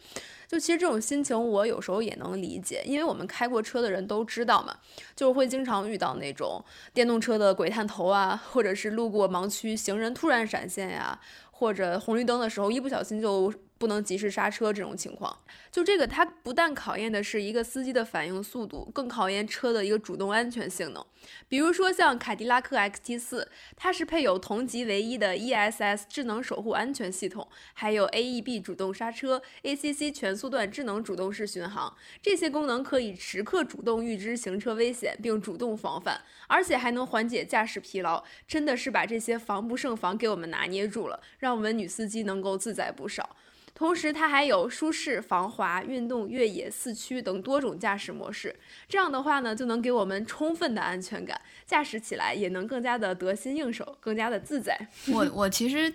[0.48, 4.74] 就其实这种心情，我有时候也能理解，因为我们开过车的人都知道嘛，
[5.14, 13.52] 就是会经常遇到那种电动车的鬼探头啊，或者是路过盲区行人突然闪现呀，或者红绿灯的时候一不小心就。
[13.78, 15.38] 不能及时刹车这种情况，
[15.70, 21.04] 就这个它不但考验的是一个司机的反应速度，更考验车的一个主动安全性能。
[21.48, 43.36] 比如说像凯迪拉克 XT4，它是配有同级唯一的 ESS 智能守护安全系统，还有 AEB 主动刹车、ACC 全速段智能主动式巡航，这些功能可以时刻主动预知行车危险并主动防范，而且还能缓解驾驶疲劳，真的是把这些防不胜防给我们拿捏住了，让我们女司机能够自在不少。
[43.78, 48.54] 同时，它还有舒适、防滑、运动、越野、四驱等多种驾驶模式。
[48.88, 54.76] 这样的话呢，就能给我们充分的安全感，驾驶起来也能更加的得心应手，更加的自在。
[55.06, 55.88] 我我其实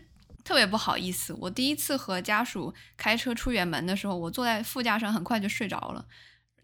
[0.45, 6.05] 特别不好意思，我第一次和家属开车出远门的时候，我坐在副驾上，很快就睡着了。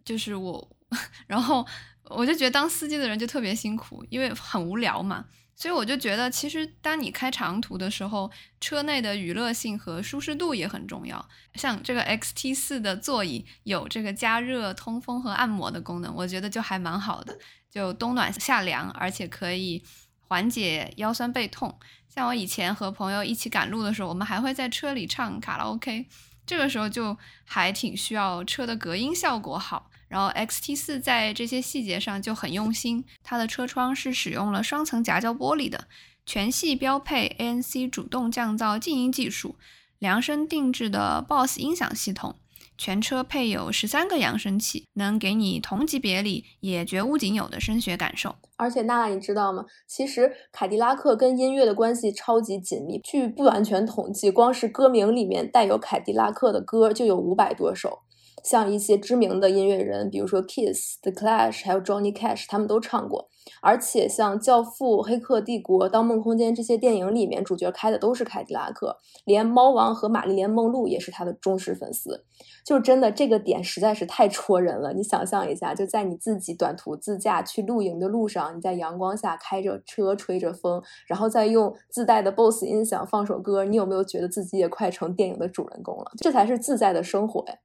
[0.05, 0.77] 就是我，
[1.27, 1.67] 然后
[2.05, 5.25] 我就觉得当司机的人就特别辛苦，因为很无聊嘛。
[5.59, 11.27] 所以我就觉得，其实当你开长途的时候，车内的娱乐性和舒适度也很重要。
[11.55, 17.37] 像这个 XT 四的座椅有这个加热、通风和按摩的功能，我觉得就还蛮好的，
[17.69, 19.83] 就冬暖夏凉，而且可以
[20.21, 21.77] 缓解腰酸背痛。
[22.07, 26.07] 像我以前和朋友一起赶路的时候，我们还会在车里唱卡拉 OK。
[26.45, 29.91] 这个时候就还挺需要车的隔音效果好。
[30.09, 35.87] 然后 XT 四在这些细节上就很用心，它的车窗是使用了双层夹胶玻璃的，
[36.25, 39.55] 全系标配 ANC 主动降噪静音技术，
[39.99, 42.35] 量身定制的 BOSS 音响系统。
[42.77, 48.37] 全车配有十三个扬声器，能给你同级别里也绝无仅有的声学感受。
[48.55, 49.65] 而且娜娜，你知道吗？
[49.85, 52.97] 其实凯迪拉克跟音乐的关系超级紧密。
[53.03, 57.99] 据不完全统计，光是歌名里面带有凯迪拉克的歌就有五百多首。
[58.43, 63.29] 像一些知名的音乐人，比如说 Kiss、The Clash，还有 Johnny Cash，他们都唱过。
[63.61, 68.97] 而且像《教父》《黑客帝国》《盗梦空间》这些电影里面，主角开的都是凯迪拉克。
[69.25, 72.25] 连猫王和玛丽莲梦露也是他的忠实粉丝。
[72.63, 74.93] 就真的这个点实在是太戳人了。
[74.93, 86.11] 你想象一下，就在你自己短途自驾去露营的路上，你在阳光下开着车，吹着风，然后再用自带的 BOSS 音响放首歌，你有没有觉得自己也快成电影的主人公了？
[86.21, 87.55] 这才是自在的生活呀！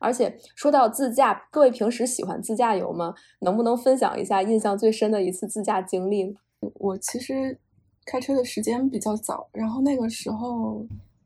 [0.00, 3.14] 而且说到自驾，各位平时喜欢自驾游吗？
[3.40, 6.34] 能不能分享一下印象最深的一次自驾经历？
[6.74, 7.58] 我其实
[8.06, 10.84] 开车的时间比较早，然后那个时候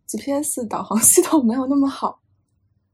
[0.09, 2.19] GPS 导航 系统没有那么好，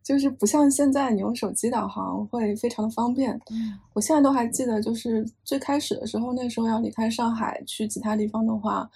[0.05, 3.33] 就是不像现在你用手机导航会非常的方便。
[3.51, 8.88] 嗯，我现在都还记得，就是最开始的时候，那时候要离开上海去其他地方的话。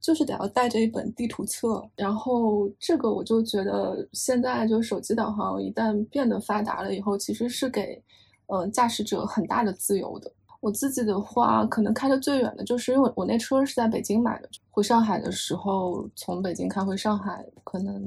[0.00, 8.00] 就是得要带着一本地图册，然后这个我就觉得现在就手机导航一旦变得发达了以后，其实是给，
[8.46, 10.30] 呃，驾驶者很大的自由的。
[10.60, 18.02] 我自己的话，可能开的最远的就是因为我那车是在北京买的，回上海的时候从北京开回上海，可能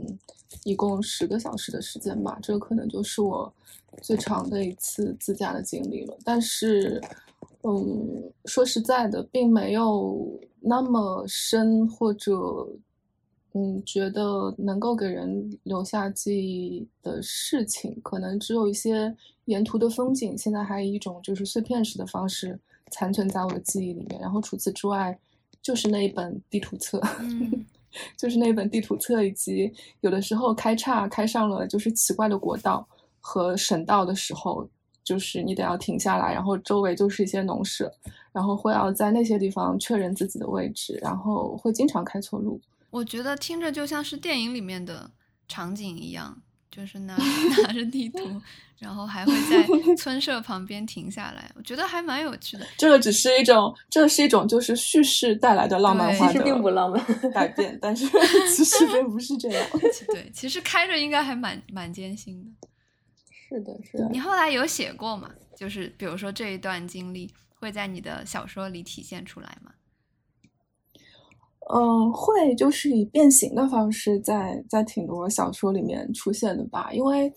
[0.63, 3.51] 一共十个小时的时间吧，这个可能就是我
[4.01, 6.17] 最长的一次自驾的经历了。
[6.23, 7.01] 但是。
[7.63, 12.31] 嗯，说实在的，并没有那么深，或者
[13.53, 19.13] 嗯，觉得能够给人留下记忆的事情，可能只有一些
[19.45, 22.57] 沿途的风景，现在还以一种就是碎片式的方式
[22.91, 24.21] 残存在我的记忆里面。
[24.21, 25.19] 然后除此之外，
[25.61, 27.01] 就是那一本地图册，
[28.15, 29.69] 就是那本地图册，以及
[29.99, 32.87] 有的时候开岔开上了就是奇怪的国道
[33.19, 34.65] 和省道的时候。
[35.09, 37.91] 就是你得要停下来，然后周围就是一些农舍，
[38.31, 42.61] 然后会要在那些地方确认自己的位置，然后会经常开错路。
[42.91, 45.09] 我觉得听着就像是电影里面的
[45.47, 47.17] 场景一样，就是拿
[47.65, 48.19] 拿着地图，
[48.77, 52.67] 然后还会在村舍旁边停下来，我觉得还蛮有趣的。
[52.77, 58.05] 这个只是一种，这是一种就是叙事带来的浪漫化，其实并不浪漫改变，但是
[58.55, 59.67] 其实并不是这样。
[60.13, 62.68] 对，其实开着应该还蛮蛮艰辛的。
[63.49, 64.07] 是的，是的。
[64.09, 65.31] 你后来有写过吗？
[65.55, 69.73] 就是比如说这一段经历会在你的小说里体现出来吗？
[71.71, 76.91] 嗯，会，就是以变形的方式在在挺多小说里面出现的吧。
[76.93, 77.33] 因为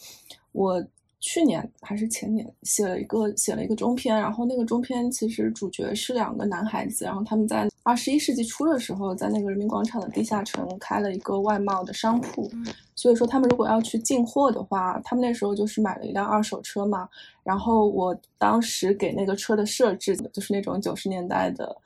[0.52, 0.86] 我
[1.22, 7.66] 去年还是前年写了一个写了一个中篇，然后那个中篇其实主角是两个男孩子，然后他们在。
[7.84, 12.48] 二十一世纪初的时候，在那个人民广场的地下城开了一个外贸的商铺，
[12.94, 17.08] 所以说他们如果要去进货的话，他们那时候就是买了一辆二手车嘛。
[17.42, 21.76] 然后我当时给那个车的设置就是那种九十年代的，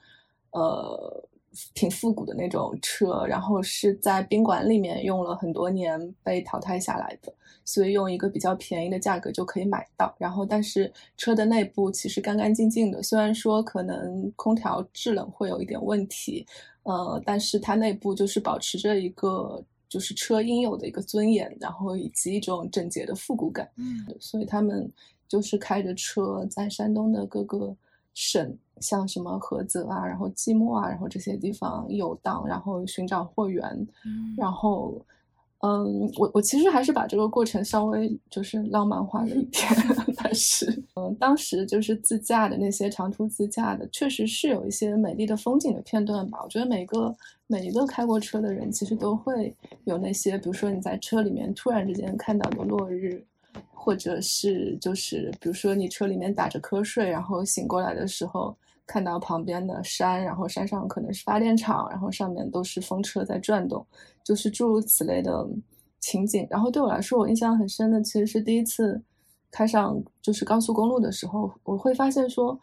[0.50, 1.24] 呃，
[1.74, 7.32] 挺复古的那种车，然后是在宾馆里面用了很多年被淘汰下来的。
[7.68, 16.46] 所以用一个比较便宜的价格就可以买到，然后但是车的内部其实干干净净的，虽然说可能空调制冷会有一点问题，
[16.84, 23.68] 呃，但是它内部就是保持着一个就是车应有的一个尊严，然后以及一种整洁的复古感。
[23.76, 24.88] 嗯，所以他们
[25.26, 27.76] 就是开着车在山东的各个
[28.16, 33.62] 省，像什么菏泽啊，然后即墨啊，然后这些地方游荡，然后寻找货源，
[34.04, 35.00] 嗯，然后。
[35.60, 39.66] 嗯，我我其实还是把这个过程稍微就是浪漫化了一点，
[40.14, 46.40] 但是，嗯，当时就是自驾的那些长途自驾的，确实是有一些美丽的风景的片段吧。
[46.44, 47.12] 我觉得每个
[47.46, 49.52] 每一个开过车的人，其实都会
[49.84, 53.24] 有那些，比如说你在车里面突然之间看到的落日，
[53.72, 58.56] 或者是就是比如说你车里面打着瞌睡，然后醒过来的时候。
[58.88, 63.84] 看到旁边的山，然后山上可能是发电厂，然后上面都是风车在转动，
[64.22, 65.44] 就是诸如此类的
[65.98, 66.46] 情景。
[66.48, 69.02] 然后对我来说，我印象很深的其实是第一次
[69.50, 72.56] 开上就是高速公路的时候，我会发现说，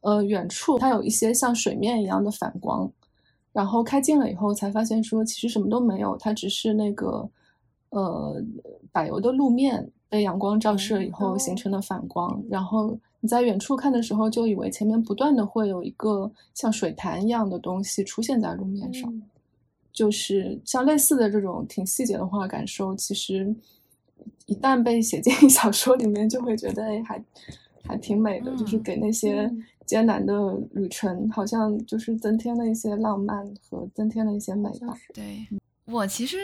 [0.00, 2.90] 呃，远处它有一些像水面一样的反光，
[3.52, 7.28] 然后开近了以后才发现说，其实什么都没有，它只是那个
[7.90, 8.42] 呃
[8.92, 12.06] 柏油的路面被阳光照射以后形成的反。
[12.08, 12.98] 光，然后。
[13.20, 19.12] 你在远处看的时候，就以为前面不断的会有一个像水潭一样的东西出现在路面上，
[19.92, 23.52] 就是像类似的这种挺细节的话感受，其实
[24.44, 27.24] 一旦被写进小说里面，就会觉得哎，还
[27.82, 29.52] 还挺美的，就是给那些
[29.86, 34.94] 艰难的旅程，好像就是增添了一些浪漫和增添了一些美吧。
[35.12, 35.48] 对
[35.86, 36.36] 我其实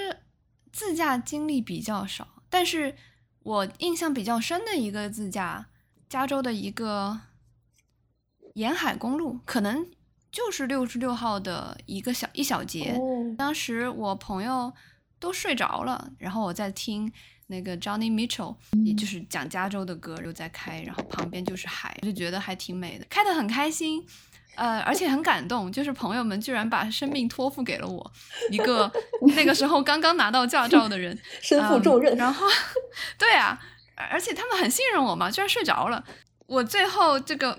[0.73, 2.97] 自驾经历比较少，但是
[3.41, 5.67] 我印象比较深的一个自驾，
[6.09, 7.21] 加州的一个
[8.55, 9.87] 沿海公路，可能。
[10.33, 12.99] 就是六十六号的一个小一小节，
[13.37, 14.73] 当时我朋友
[15.19, 17.13] 都睡着了，然后我在听
[17.49, 24.03] 那个 Johnny Mitchell，也就是讲加州的歌，又在开，然后旁边就是海，就觉得还挺美的，开得很开心，
[24.55, 28.13] 呃，而且很感动，就是朋友们居然把生命托付给了我，
[28.51, 28.91] 一个
[29.37, 32.47] 那个时候刚刚拿到驾照的人，身负重任，然后，
[33.19, 33.59] 对啊，
[34.11, 36.05] 而且他们很信任我嘛，居然睡着了。
[36.53, 37.59] 我最后这个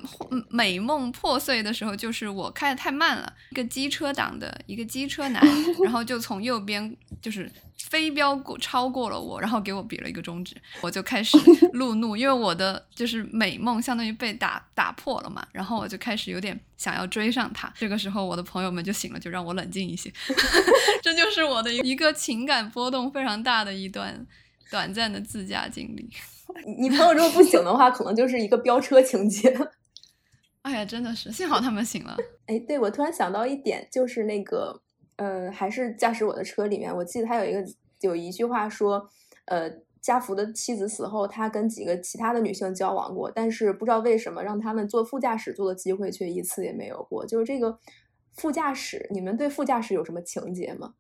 [0.50, 5.42] 美梦破碎的时候，就是我开的太慢了，一个机车党的一个机车男，
[5.84, 7.52] 然后就从右边就是
[7.90, 11.36] 飞镖过超过了我，然后给我比了一个中指，我就开始
[11.74, 17.74] 怒怒，因为我的就是美梦相当于被打打破了嘛，然后我就开始有点想要追上他。
[17.76, 20.14] 这个时候我的朋友们就醒了，就让我冷静一些。
[21.02, 24.24] 这就是我的一个情感波动非常大的一段
[24.70, 26.08] 短暂的自驾经历。
[26.78, 29.56] 你朋友如果不醒的话，可能就是一个飙车情节。
[30.64, 32.16] 哎呀，真的是，幸好他们醒了。
[32.46, 34.82] 哎，对，我突然想到一点，就是那个，
[35.18, 37.66] 呃，还是驾驶我的车里面，我记得他有一个
[38.00, 39.10] 有一句话说，
[39.46, 39.70] 呃，
[40.02, 47.26] 家福的妻子死后，他跟几个其他的女性交往过，但是不知道为什么让他们坐副驾驶座的机会却一次也没有过。
[47.26, 47.78] 就是这个
[48.38, 50.94] 副驾驶，你们对副驾驶有什么情节吗？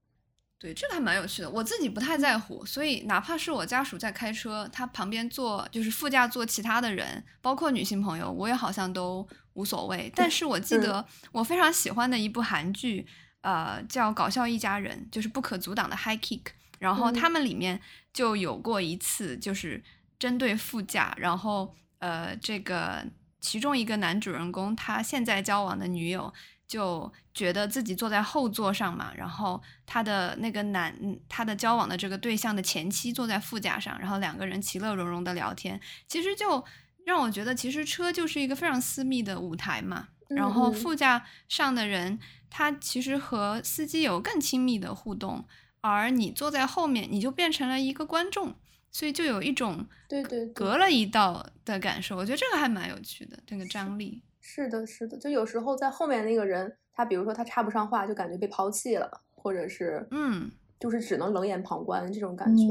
[0.64, 1.49] 对，这个还蛮有趣的。
[1.49, 10.09] 我自己不太在乎，所以哪怕是我家属在开车，他旁边坐就是副驾坐其他的人，包括女性朋友，我也好像都无所谓。
[10.16, 13.05] 但是我记得我非常喜欢的一部韩剧，
[13.41, 16.43] 呃，叫《搞笑一家人》，就是不可阻挡的 High Kick。
[16.80, 17.82] 然后他们里面
[18.14, 19.84] 就有过一次，就是
[20.18, 23.05] 针对副驾，然后呃，这个
[23.41, 26.34] 其中一个男主人公他现在交往的女友。
[26.74, 30.92] 就觉得自己坐在后座上嘛，然后他的那个男，
[31.30, 36.66] 他的交往的这个对象的前妻坐在副驾上，然后两个人其乐融融的聊天，其实就
[37.06, 40.08] 让我觉得，其实车就是一个非常私密的舞台嘛。
[40.30, 42.18] 然后副驾上的人，
[42.50, 45.46] 他其实和司机有更亲密的互动，
[45.82, 48.56] 而你坐在后面，你就变成了一个观众，
[48.90, 52.18] 所以就有一种对对隔了一道的感受。
[52.18, 54.24] 我觉得这个还蛮有趣的，这个张力。
[54.46, 62.68] 是的，是的，就有时候在后面那个人，他比如说他插不上话，就感觉被抛弃了，或者是嗯，就是只能冷眼旁观这种感觉。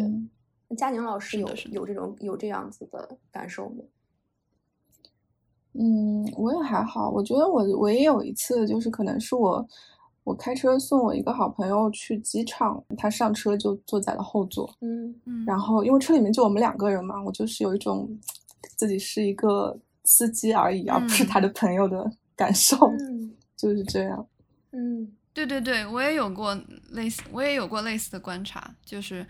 [0.77, 3.83] 佳宁老师有有这种有这样子的感受吗？
[5.73, 9.67] 嗯，我也还好，我觉得我我也有一次，就是可能是我
[10.25, 18.07] 我开车送我一个好朋友去机场，他上车就坐在了后座，嗯嗯，然后因为车里面就我们两个人嘛，我就是有一种
[18.77, 19.75] 自己是一个。
[20.05, 22.77] 司机而已，而不是他的朋友的感受，
[23.57, 24.27] 就是这样。
[24.73, 26.55] 嗯，对对对，我也有过
[26.91, 29.27] 类似，我也有过类似的观察，就是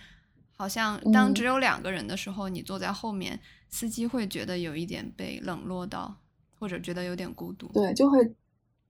[0.53, 6.15] 好像当只有两个人的时候，你坐在后面，司机会觉得有一点被冷落到，
[6.59, 7.67] 或者觉得有点孤独。
[7.73, 8.35] 对，就会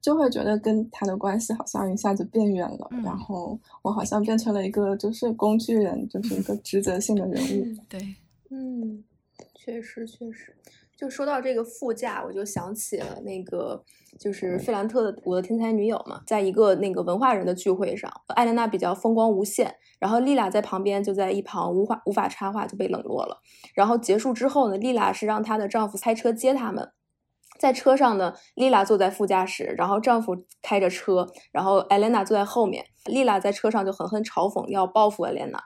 [0.00, 7.76] 就会觉得跟他的关系好像一下子变远了，然后我好像变成了一个就是工具人，就是一个职责性的人物。
[7.88, 8.14] 对，
[8.50, 9.02] 嗯，
[9.54, 10.54] 确实确实。
[11.02, 13.82] 就说到这个副驾，我就想起了那个，
[14.20, 23.38] 就是费兰特的《我的天才女友》嘛，在一个那个文化人的聚会上，艾莲娜比较风光无限，然后丽拉在旁边就在一旁无法无法插话，就被冷落了。
[23.74, 26.92] 然后结束之后呢，丽拉是让她的丈夫开车接他们，
[27.58, 35.58] 在车上呢，丽拉坐在副驾驶，然后丈夫开着车，然后艾莲娜坐在后面，丽拉在车上就狠狠嘲讽要报复艾莲娜。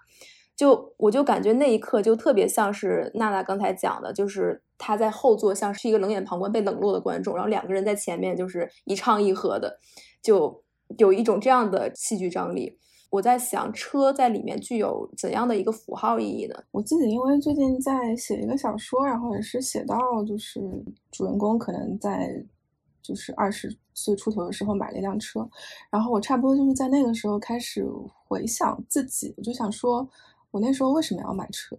[0.56, 9.78] 就我就感觉那一刻就特别像是娜娜刚才讲的，就是她在后座像是一个冷眼旁观被冷落的观众，然后两个人在前面就是一唱一和的，
[10.22, 10.64] 就
[10.96, 12.78] 有一种这样的戏剧张力。
[13.10, 16.54] 我在想，车在里面具有怎样的一个符号意义呢？
[16.70, 20.60] 我自己因为最近在写一个小说，然后也是写到就是
[21.12, 22.42] 主人公可能在
[23.02, 25.46] 就是二十岁出头的时候买了一辆车，
[25.90, 27.86] 然后我差不多就是在那个时候开始
[28.26, 30.08] 回想自己，我就想说。
[30.56, 31.78] 我那时候为什么要买车？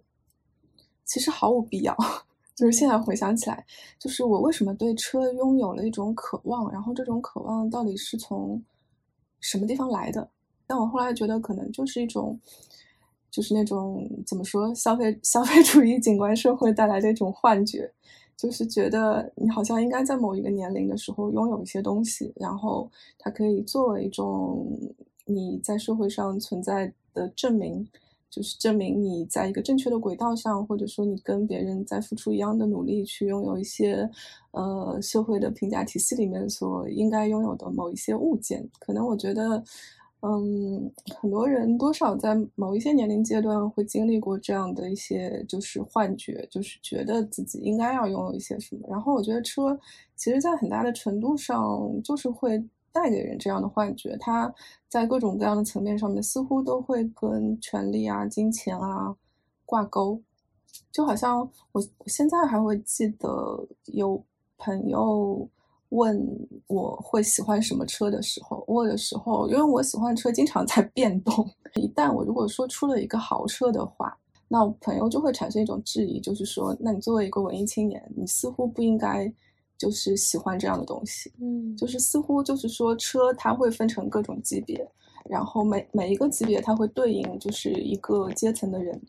[1.04, 1.96] 其实毫无必要。
[2.54, 3.64] 就是现在回想起来，
[3.98, 8.62] 就是我为什么对车拥有了一种渴望，然后这种渴望到底是从
[9.40, 10.28] 什么地方来的？
[10.66, 12.38] 但我后来觉得，可能就是一种，
[13.30, 17.92] 就是那种怎么说，消费 消费主义景观社会带来的一种幻觉，
[18.36, 24.66] 就是觉得你好像应该在某一个年龄的时候拥有一些东西，然后它可以作为一种
[25.26, 27.88] 你在社会上存在的证明。
[28.30, 34.08] 就是证明你在一个正确的轨道上，或者说你跟别人在付出一样的努力，去拥有一些
[34.50, 38.68] 呃社会的评价体系里面所应该拥有的某一些物件。
[38.78, 39.62] 可能我觉得，
[40.20, 48.86] 嗯，很多人多少在某一些年龄阶段会经历过这样的一些就是幻觉，就是觉得自己应该要拥有一些什么。
[48.90, 49.78] 然后我觉得车
[50.16, 52.62] 其实，在很大的程度上就是会。
[52.92, 54.52] 带给人这样的幻觉，它
[54.88, 59.14] 在各种各样的层面上面似乎都会跟权力啊、金钱啊
[59.64, 60.20] 挂钩，
[60.90, 61.40] 就好像
[61.72, 64.22] 我我现在还会记得有
[64.56, 65.48] 朋友
[65.90, 74.16] 问我会喜欢什么车的时候，我的时候，因为我喜欢车经常在变动，一旦我如果说出了一个豪车的话，
[74.48, 79.32] 那朋友就会产生一种质疑，就是说，那你作为一个文艺青年，你似乎不应该。
[79.78, 84.84] 就是喜欢这样的东西，嗯，就是似乎就是说车它会分成各种级别，
[85.30, 89.00] 然后每每一个级别它会对应就是一个阶层的人，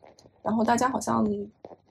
[0.43, 1.27] 然后大家好像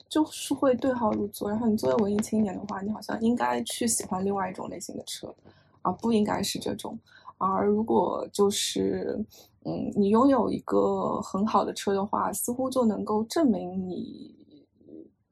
[0.08, 5.34] 就是会对号入座，然后你作为文艺青年的话，你好像应该去喜欢另外一种类型的车，
[5.82, 6.96] 而不应该是这种，
[7.36, 9.18] 而如果就是
[9.64, 14.32] 嗯你拥有一个很好的车的话，似乎就能够证明你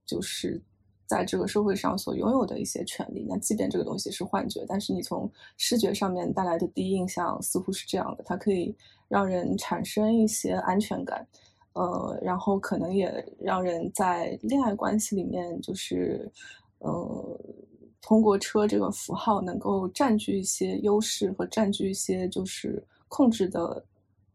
[0.05, 0.61] 就是。
[1.07, 8.75] 在这个社会上所拥有的一些权利，那即便这个东西是幻觉，但是你从视觉上面带来的第一印象似乎是这样的，它可以
[9.09, 11.27] 让人产生一些安全感，
[11.75, 16.31] 呃，然后可能也让人在恋爱关系里面，就是
[16.79, 17.41] 呃，
[18.03, 23.85] 通过车这个符号能够占据一些优势和占据一些就是控制的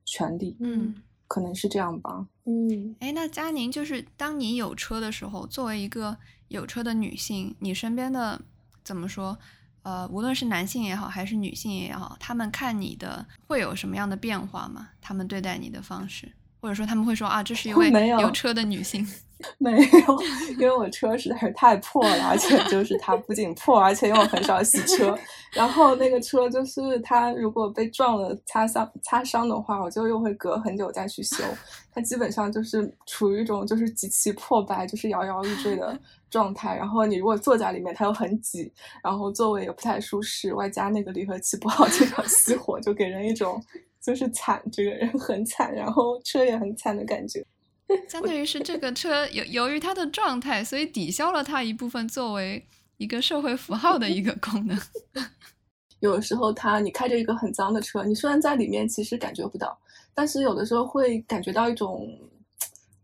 [0.06, 0.96] 权利，嗯，
[1.32, 6.18] 可能是这样吧，嗯，哎，那佳宁就是当你有车的时候，作为一个。
[6.52, 8.42] 有车的女性，你身边的
[8.84, 9.40] 怎么说？
[9.84, 14.90] 呃，无论是男性也好，还是女性也好，他们看你的会有什么样的变化吗？
[15.00, 16.30] 他们对待你的方式，
[16.62, 19.06] 或者说他们会说啊，这是一 位有车的女性。
[19.58, 20.22] 没有，
[20.60, 25.18] 因为我车实在是太破了，而且就是它不仅破，而且因为我很少洗车，
[25.54, 31.44] 然后那个车就是它如果被撞了擦伤擦伤的话，我就又会隔很久再去修。
[31.92, 36.00] 它基本上就是处于一种就是极其破败，就是摇摇欲坠的
[36.30, 36.76] 状态。
[36.76, 38.72] 然后你如果坐在里面，它又很挤，
[39.04, 43.60] 然后座位也不太舒适，外加那个离合器不好，经常 熄火，就给人一种
[44.02, 47.46] 就是惨，这个人很惨，然后车也很惨的感觉。
[48.08, 52.66] 相当于是这个车由由于它的状态，所以抵消了它一部分作为
[52.98, 54.78] 一个社会符号的一个功能。
[56.00, 59.78] 有的时候，它你开着一个很脏的车，你虽然在里面其实感觉不到，
[60.16, 62.08] 但是有的时候会感觉到一种，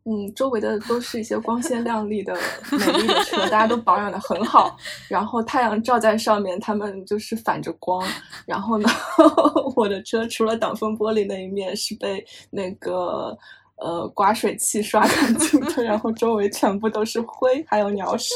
[0.08, 2.34] 嗯，周围的都是一些光鲜亮丽的
[2.72, 4.78] 美丽的车，大家都保养的很好，
[5.10, 8.08] 然后太阳照在上面，他们就是反着光。
[8.46, 8.90] 然后呢，
[9.76, 13.38] 我的车除了挡风玻璃那一面是被那个。
[13.80, 18.34] 呃，刮水器刷干净的，然后周围全部都是灰，还有鸟屎，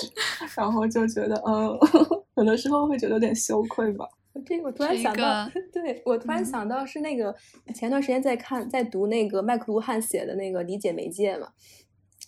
[0.55, 1.75] 然后就觉得，嗯，
[2.37, 4.05] 有的时候会觉得有点羞愧吧。
[4.45, 7.35] 这我突然想到， 对我突然想到是那个
[7.73, 11.49] 前段时间在看，在读那个麦克卢汉写的那个理解媒介嘛，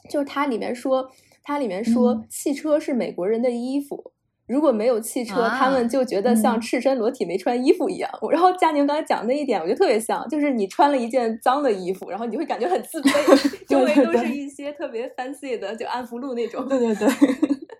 [0.09, 1.09] 就是它里面说，
[1.43, 4.11] 它里面说汽车是美国人的衣服。
[4.45, 8.11] 如果没有汽车，他们就觉得像赤身裸体没穿衣服一样。
[8.29, 13.09] 然后佳宁刚才讲那一点，我觉得特别像，就是你穿了一件脏的衣服，然后你会感觉很自卑，
[13.65, 16.67] 周围都是一些特别 fancy 的，就安福路那种。
[16.67, 17.07] 对对对。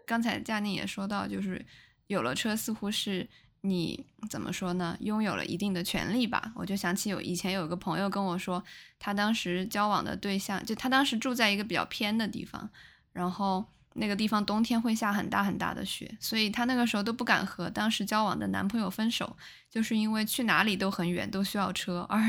[0.06, 1.64] 刚才佳宁也说到，就是
[2.08, 3.28] 有了车，似乎是
[3.66, 4.96] 你怎么说呢？
[5.00, 6.54] 拥有了一定的权利吧。
[6.56, 8.64] 我就想起有以前有个朋友跟我说，
[9.00, 12.70] 他当时交往的对象，就他当时住在一个比较偏的地方，
[13.12, 13.66] 然后。
[13.96, 19.38] 那个地方冬天会下很大很大的雪，所以他那个时候都不敢和当时交往的男朋友分手，
[19.70, 22.20] 就是因为去哪里都很远，都需要车，而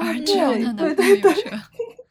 [0.00, 1.50] 而只有她男朋友有车。
[1.50, 1.58] 对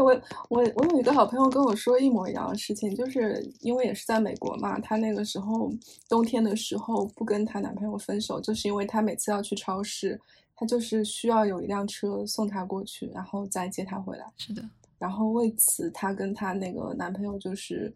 [0.00, 5.70] 我我我有一个好朋友跟我说一模一样的事情，就是因为也是在美国嘛，她那个时候
[6.08, 10.18] 冬天的时候不跟她男朋友分手，就是因为她每次要去超市，
[10.56, 14.24] 她就是需要有一辆车送她过去，然后再接她回来。
[14.36, 14.62] 是的。
[14.98, 17.92] 然后为此，她跟她那个男朋友就是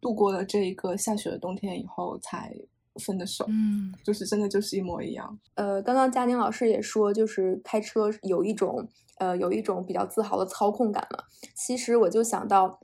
[0.00, 2.54] 度过了这一个下雪的冬天以后才
[3.00, 3.44] 分的手。
[3.48, 5.36] 嗯，就是真的就是一模一样。
[5.56, 8.86] 呃，刚刚佳宁老师也说，就是开车有一种
[9.18, 11.24] 呃有一种比较自豪的操控感嘛。
[11.56, 12.78] 其实我就想到，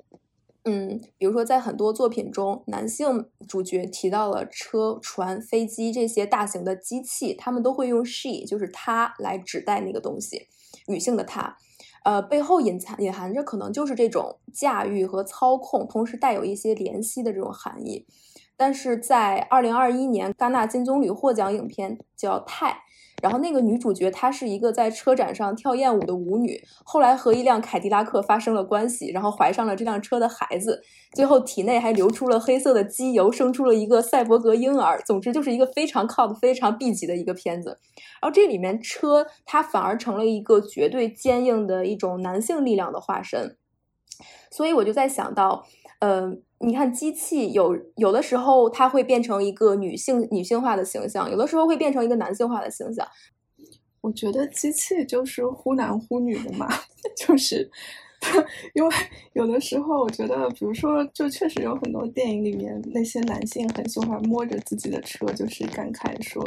[0.65, 10.49] 嗯，比如说在很多作品中，男性主角提到了车、船、飞机这些大型的机器，他们都会用 she，就是他来指代那个东西，
[10.89, 11.57] 女性的她。
[12.05, 18.07] 呃，背后隐藏隐含着可能就是这种驾驭和操控，同时带有一些怜惜的这种含义。
[18.57, 22.71] 但是在二零二一年戛纳金棕榈获奖影片叫《泰》，
[23.23, 30.83] 然后那个女主角她是一个在车展上跳艳舞的舞女，后来和一辆凯迪拉克发生了关系，然后怀上了这辆车的孩子，
[31.13, 35.03] 最后体内还流出了黑色的机油，生出了一个赛博格婴儿。
[35.03, 37.79] 总之就是一个非常 cult、非常 B 级的一个片子。
[38.23, 43.57] 然后这里面车它反而成了一个绝对坚硬的一种男性力量的化身，
[44.51, 45.67] 所以我就在想到，
[46.01, 46.39] 呃。
[46.59, 53.07] 你看，机器有有的时候它会变成一个女性女性化的形象，有的时候会变成一个男性化的形象。
[54.01, 56.67] 我觉得机器就是忽男忽女的嘛，
[57.17, 57.69] 就是
[58.75, 58.95] 因为
[59.35, 66.43] 有的时候我觉得，比如说，就确实有很多电影里面那些男性很喜欢摸着自己的车，就是感慨说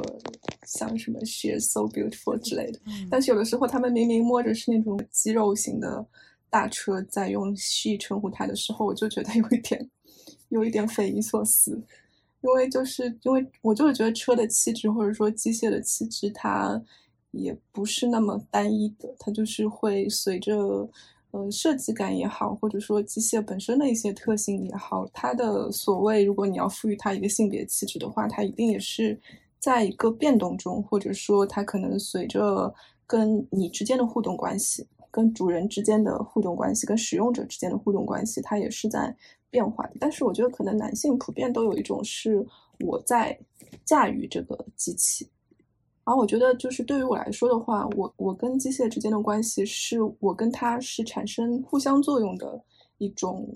[0.66, 2.80] 像什么 “she is so beautiful” 之类的。
[3.12, 6.04] 但是有的时候他们明明摸着是那种肌肉型的
[6.50, 9.88] 大车，在用 “she” 称呼它的时候，我就觉得有一点。
[10.50, 11.82] 有一点匪夷所思，
[12.42, 16.82] 因为就是因为我就是觉得车的气质或者说机械的气质，它
[17.32, 20.90] 也不是那么单一的，它就是会随着
[21.32, 29.20] 呃设计感也好，或者说机械本身的一些特性也好，它的所谓如果你要赋予它一个性别气质的话，它一定也是
[29.60, 32.74] 在一个变动中，或者说它可能随着
[33.06, 39.16] 跟你之间的互动关系、跟主人之间的互动关系、跟使用者之间的互动关系，它也是在。
[39.52, 42.46] 变化的，但是我觉得可能男性普遍都有一种是
[42.80, 43.38] 我在
[43.84, 45.28] 驾驭这个机器，
[46.04, 52.62] 而我觉得就是对于我来说的话，我我跟机械之间的关系是我跟它是产生互相作用的
[53.00, 53.48] 一种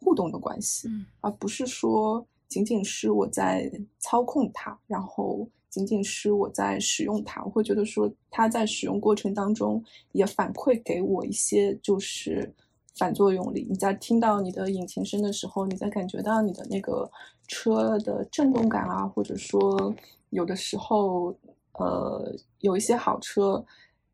[0.00, 0.88] 互动的关系，
[1.20, 9.82] 而不是说仅仅是我在操控它，然后仅仅是我在使用它，我会觉得说它在使用过程当中
[10.12, 12.52] 也反馈给我一些就是。
[12.96, 17.10] 反作用力，你在听到你的引擎声的时候，你在感觉到你的那个
[17.48, 19.94] 车的震动感啊，或者说
[20.30, 21.34] 有的时候，
[21.78, 23.64] 呃，有一些好车，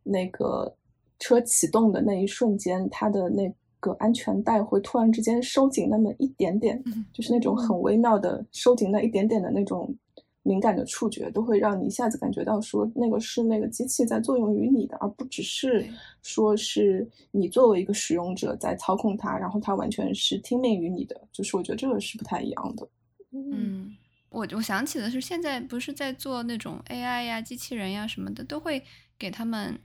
[0.02, 0.74] 那个
[1.18, 9.94] 车启动的那一瞬间，它的那个安全带会突然之间收紧那么一点点，就是那种很微妙的收紧那一点点的那种。
[10.42, 15.86] 敏感的触觉都会让你一下子感觉到，说那个是那个机器在作用于你的，而不只是
[16.22, 21.20] 说是你作为一个使用者在操控它，然后它完全是听命于你的。
[21.30, 22.88] 就是我觉得这个是不太一样的。
[23.32, 23.94] 嗯，
[24.30, 28.82] 我我想起的是，现在不是在做那种 AI 呀、机器人呀什么的，都会
[29.18, 29.78] 给他们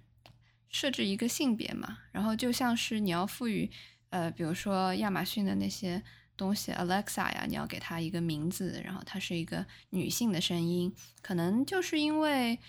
[0.69, 3.69] 设置一个性别嘛，然后就像是你要赋予，
[4.11, 6.01] 呃，比如说亚马逊的那些。
[6.37, 12.59] 东西，Alexa 呀，你要给它一个名字，然后它是一个女性的声音，可能就是因为，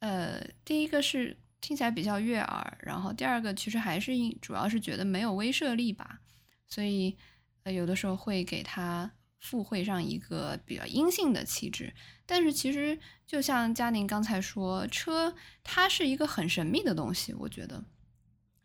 [0.00, 6.20] 呃，第一个是听起来比较悦耳，然后第二个其实还是因主要是觉得没有威慑力吧，
[6.66, 7.16] 所以
[7.62, 11.94] 呃有的时候会给它附会上一个比较阴性的气质。
[12.26, 15.34] 但是其实就像佳宁刚才说，车
[15.64, 17.82] 它是一个很神秘的东西，我觉得，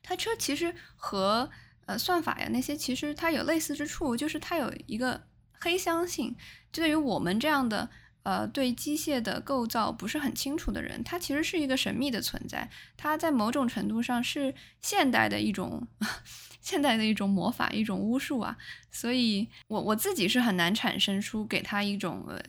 [0.04, 1.50] 它车其实和。
[1.86, 6.36] 呃，算法呀，那些其实它有类似之处，就是它有一个黑箱性。
[6.72, 7.90] 对于我们这样的
[8.24, 12.70] 呃对机械的构造不是很清楚的人，它其实是一个神秘的存在。
[12.98, 15.88] 它在某种程度上是现代的一种
[16.60, 18.58] 现代的一种魔法，一种巫术啊。
[18.92, 22.42] 所以，我我自己是很难产生出给它一种呃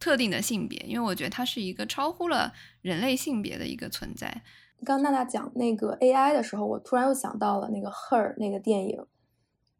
[0.00, 4.42] 特定的性别，因为我觉得它是一个超乎了人类性别的一个存在。
[4.84, 9.04] 刚娜娜讲那个 AI 的时候，我突然又想到了那个《Her》那个电影，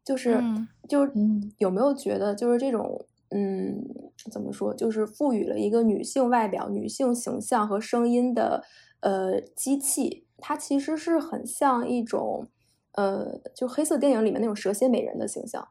[0.03, 0.41] 就是
[0.87, 1.11] 就是
[1.57, 3.83] 有没有觉得就是这种嗯
[4.31, 8.63] 怎么说，就是赋予了一个女性外表、女性形象和声音的
[8.99, 12.47] 呃机器，它其实是很像一种
[12.93, 15.67] 呃就黑色电影里面那种蛇蝎美人的形象，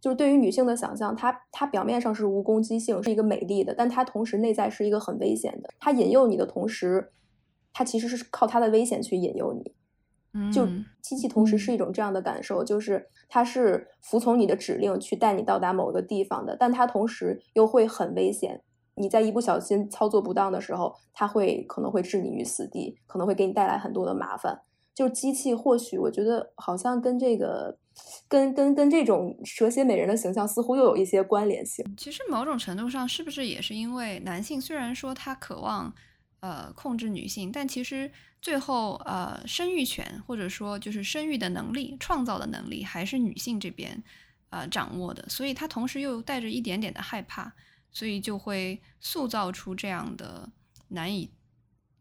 [0.00, 7.10] 就是对于女性的想象，它它表面上是无攻击性，是一个美丽的，但它同时内在是一个很危险的，它引诱你的同时。
[7.78, 10.66] 它其实是靠它的危险去引诱你，就
[11.00, 18.62] 机器同时是一种这样的感受，就是它是服从你的指令去带你到达某个地方的，但它同时又会很危险。
[18.96, 24.62] 你在一不小心操作不当的时候，它会可能会置你于死地，可能会给你带来很多的麻烦。
[24.92, 27.78] 就机器或许我觉得好像跟这个，
[28.26, 31.86] 跟跟跟这种蛇蝎美人的形象似乎又有一些关联性。
[31.96, 35.94] 其实某种程度上是不是也是因为男性虽然说他渴望。
[36.40, 38.08] 呃，控制女性，但其实
[38.40, 44.00] 最后呃，生育权或者说就是生育的能力、创造的能力还是女性这边
[44.50, 47.52] 呃掌握的，所以她同时又带着一点点的害怕，
[47.90, 50.48] 所以就会塑造出这样的
[50.86, 51.28] 难以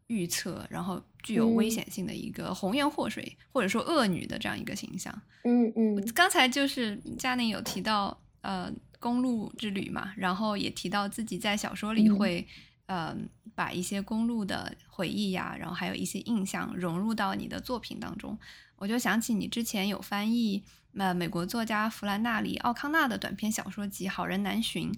[0.06, 5.12] 预测，然后具有危险性的一个红颜祸水或者说恶女的这样一个形象。
[5.46, 12.48] 嗯嗯，刚才就是佳宁有提到呃公路之旅嘛，然后也提到自己在小说里会。
[12.88, 18.38] 嗯，把一些公路的回忆呀，然后还有一些印象融入到你的作品当中。
[18.78, 20.64] 我就想起你之前有翻译
[20.96, 24.92] 呃美国作家弗兰纳里·奥康纳的短篇小说集《好人难寻》，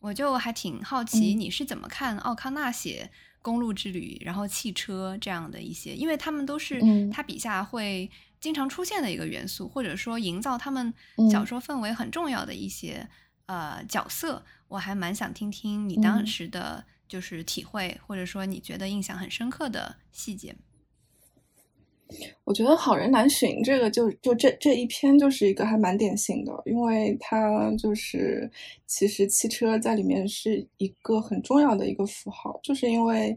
[0.00, 3.10] 我就还挺好奇你是怎么看奥康纳写
[3.42, 6.80] 公路之旅，然后汽车这样的一些，因为他们都是
[7.10, 10.94] 他笔下会经常出现的一个元素，或者说营造他们
[11.30, 13.06] 小说氛围很重要的一些
[13.46, 14.44] 呃角色。
[14.68, 16.84] 我还蛮想听听你当时的
[17.14, 20.52] 就是体会，或者说你觉得印象很深刻的细节。
[22.42, 28.50] 我觉得好人难寻这个就就这这一篇就是一个还蛮典型的，因为它就是
[28.88, 33.36] 其实汽车在里面是一个很重要的一个符号，就是因为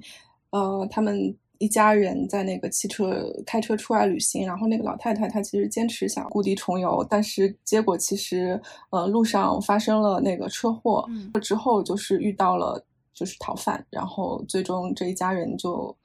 [0.49, 8.59] 呃他们一家人在那个汽车开车出来旅行，然后那个老太太她其实坚持想故地重游，但是结果其实
[8.89, 11.07] 呃路上发生了那个车祸，
[11.41, 12.84] 之后就是遇到了
[13.18, 15.95] 就是逃犯，然后最终这一家人就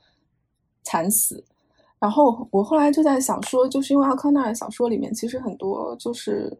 [0.83, 1.45] 惨死。
[1.99, 6.51] 然后我后来就在想说，就是因为奥康纳的小说里面其实很多就是，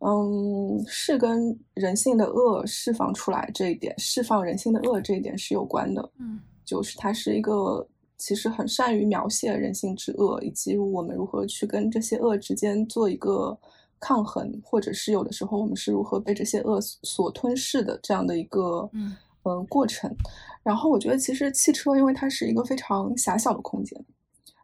[0.00, 6.06] 嗯，是跟人性的恶释放出来这一点，释放人性的恶这一点是有关的。
[6.18, 7.84] 嗯，就是他是一个
[8.18, 13.58] 其实很善于描写人性之恶，以及我们如何去跟这些恶之间做一个
[13.98, 19.16] 抗衡，或者是有的时候我们是如何被这些恶所吞噬的这样的一个嗯
[19.46, 20.14] 嗯过程。
[20.62, 24.04] 然后我觉得其实汽车，因为它是一个非常狭小的空间。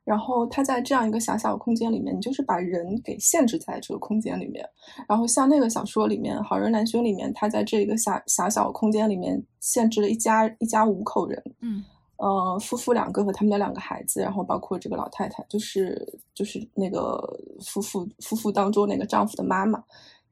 [0.05, 4.69] 然后它在这样一个狭小的空间里面，你就是把人给限制在这个空间里面。
[5.09, 11.85] 然后像那个小说里面《好人难寻》里面，他在这个狭狭小的空间里面限制了一家一家五口人，嗯，
[12.17, 16.05] 呃，夫妇两个和他们的两个孩子，然后包括这个老太太，就是
[16.35, 17.23] 就是那个
[17.65, 19.81] 夫妇夫妇当中那个丈夫的妈妈。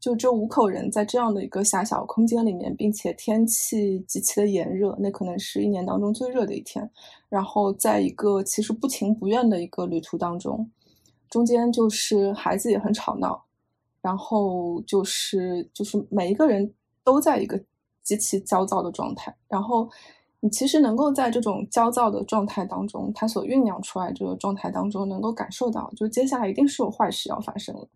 [0.01, 6.91] 就这五口人在这样的一个狭小空间里面，并且天气极其的炎热，那可能是一年当中最热的一天。
[7.29, 10.69] 然后在一个其实不情不愿的一个旅途当中，
[11.29, 13.45] 中间就是孩子也很吵闹，
[14.01, 16.73] 然后就是就是每一个人
[17.05, 17.63] 都在一个
[18.03, 19.37] 极其焦躁的状态。
[19.49, 19.87] 然后
[20.41, 27.87] 你其实能够在这种焦躁的状态当中，他所酝酿出来这个状态当中，能够感受到，就接下来一定是有坏事要发生了。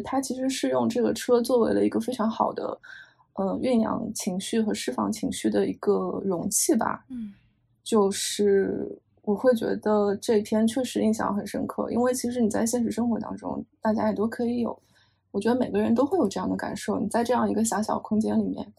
[0.00, 2.78] 它其实是用这个车作为了一个非常好的，
[3.34, 7.04] 呃，酝酿情绪和释放情绪的一个容器吧。
[7.08, 7.32] 嗯，
[7.84, 14.78] 就是我会觉得这篇确实印象很深刻，因为其实你在现实生活当中，大家也都可以有，
[15.30, 16.98] 我觉得每个人都会有这样的感受。
[16.98, 18.72] 你在这样一个狭小空间里面，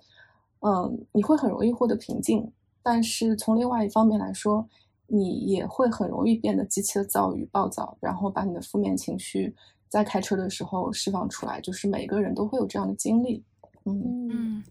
[0.61, 2.51] 嗯，你会很容易获得平静，
[2.81, 4.67] 但是从另外一方面来说，
[5.05, 9.53] 你也会很容易变得极其的躁郁、暴躁，然后把你的负面情绪。
[9.89, 13.43] 在开车的时候释放出来，就是每个人都会有这样的经历。
[13.85, 14.63] 嗯嗯，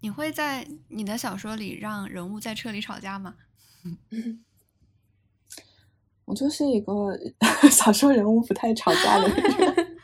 [0.00, 3.34] 你会在你的小说里让人物在车里吵架吗？
[6.24, 6.92] 我就是一个
[7.70, 9.98] 小说人物不太吵架的人。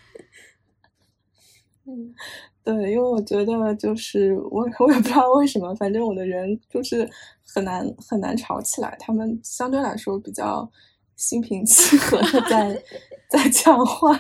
[1.87, 2.15] 嗯，
[2.63, 7.09] 对，因为我觉得就是我我也不知道为什么，反正我的人就是
[7.47, 8.95] 很难很难吵起来。
[8.99, 10.71] 他们相对来说比较
[11.19, 12.83] 心平气和的在。
[13.31, 14.19] 在讲话，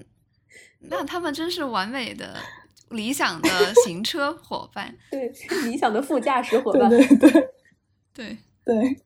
[0.88, 2.40] 那他们真是完美的、
[2.88, 3.50] 理想的
[3.84, 5.28] 行车伙伴，对，
[5.66, 7.50] 理想的副驾驶伙伴，对对
[8.14, 9.02] 对对。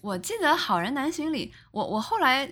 [0.00, 2.48] 我记得《好人难行》里，我我后来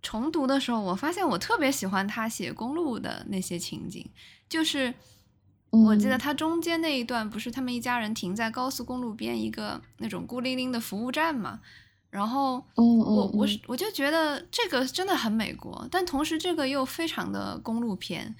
[0.00, 4.08] 重读的时候，我发现我特别喜欢他写公路的那些情景，
[4.48, 4.94] 就是
[5.70, 11.60] 我记得他中间那一段，不是他们一家人停在高速公路边一个那种孤零零的服务站嘛？
[12.10, 18.34] 然后，我我我就觉得这个真的很美国，但同时这个又非常的公路片，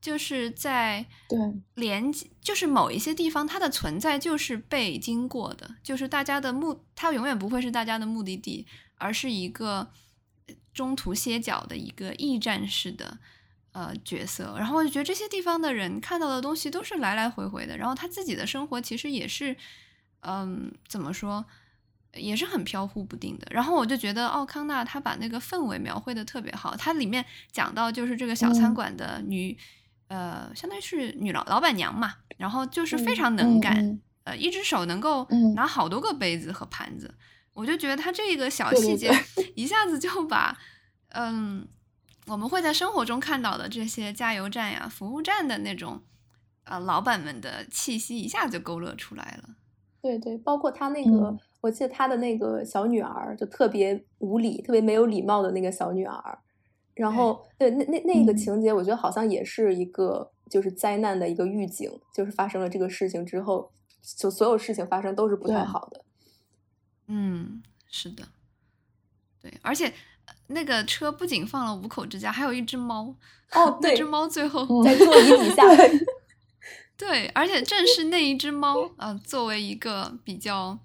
[0.00, 1.38] 就是在对
[1.74, 8.66] 连接，就是某一些地方它的存在就是被经过的，就是大家的目，它永远不会是大家的目的地，
[8.98, 9.92] 而是一个
[10.74, 13.18] 中途歇脚的一个驿站式的
[13.70, 14.56] 呃角色。
[14.58, 19.56] 然后我就觉得这些地方的人看到的东西都是来来回回的，然后他自己的生活其实也是，
[20.22, 21.44] 嗯，怎么说？
[22.14, 29.56] 也是很飘忽不定的，然后我就觉得奥康纳他把那个氛围描绘的特别好，它里面讲到就是这个小餐馆的女，
[30.08, 37.14] 呃，相当于是女老老板娘嘛，然后就是非常能干，呃，一只手能够拿好多个杯子和盘子，
[37.54, 39.10] 我就觉得他这个小细节
[39.56, 40.58] 一下子就把，
[41.08, 41.66] 嗯，
[42.26, 46.02] 我们会在生活中看到的这些加油站呀、服务站的那种，
[46.64, 49.54] 呃，老板们的气息一下就勾勒出来了。
[50.02, 51.38] 对对，包括他那个。
[51.62, 56.38] 我记得他的那个小女儿就特别无礼、特别没有礼貌的那个小女儿，
[56.94, 63.70] 然后对那那那个情节，我觉得好像也是一个就是灾难的一个预警，就是发生了这个事情之后，
[64.18, 66.04] 就所有事情发生都是不太好的。
[67.06, 68.24] 嗯，是的，
[69.40, 69.92] 对，而且
[70.48, 73.14] 那个车不仅放了五口之家，还有一只猫。
[73.52, 75.62] 哦，那只猫最后在座椅底下。
[76.96, 80.78] 对，而且正是那一只猫啊，作为一个比较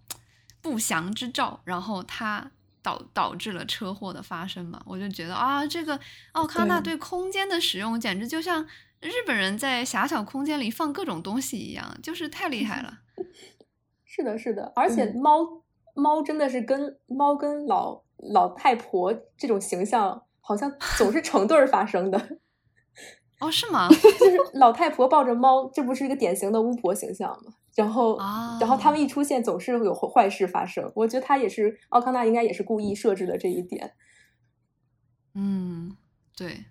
[0.61, 2.51] 不祥之兆，然后他
[2.81, 4.81] 导导致了车祸的发生嘛。
[4.85, 5.99] 我就觉得啊，这个
[6.33, 8.65] 奥康纳对空间的使用，简直就像
[9.01, 12.99] 日本人在狭小空间里放各种东西一样，就是太厉害了。
[14.05, 18.01] 是的，是的，而且猫猫真的是跟猫跟老
[18.33, 22.39] 老太婆这种形象，好像总是成对儿发生的。
[23.39, 23.87] 哦，是吗？
[24.19, 27.53] 就是老太婆抱着猫，这不是一个典型的巫婆形象吗？
[27.77, 28.17] 然后，
[28.59, 30.91] 然后他们一出现，总是有坏事发生。
[30.95, 33.93] 我觉得他也是奥康纳，应该也是故意设置的这一点。
[35.35, 35.95] 嗯，
[36.35, 36.65] 对，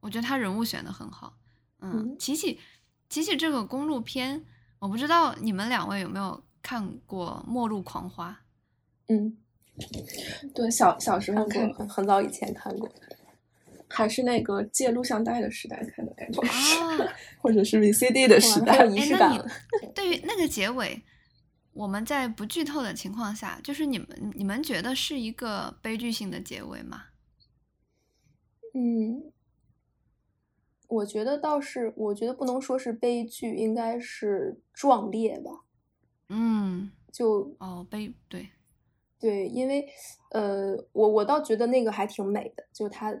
[0.00, 1.38] 我觉得他人物选的很好。
[1.80, 2.60] 嗯，琪琪，
[3.08, 4.44] 琪琪这个公路片，
[4.78, 8.38] 我不知道你们两位有没有看过《末路狂花》？
[9.14, 9.38] 嗯，
[10.54, 12.86] 对，小小时候看，很很早以前看过。
[13.94, 19.38] 还是那个借录像带的时代看的感觉啊，或者是 VCD 的时代，仪式感。
[19.94, 21.02] 对于那个结尾，
[21.74, 27.04] 我们在不剧透的情况下，就是你们你们觉得是一个悲剧性的结尾吗？
[28.72, 29.30] 嗯，
[30.88, 35.50] 我觉得倒是，我觉得不能说是悲剧，应该是壮烈吧。
[36.30, 38.48] 嗯，就哦悲对
[39.20, 39.86] 对，因为
[40.30, 43.14] 呃，我我倒觉得那个还挺美的，就它。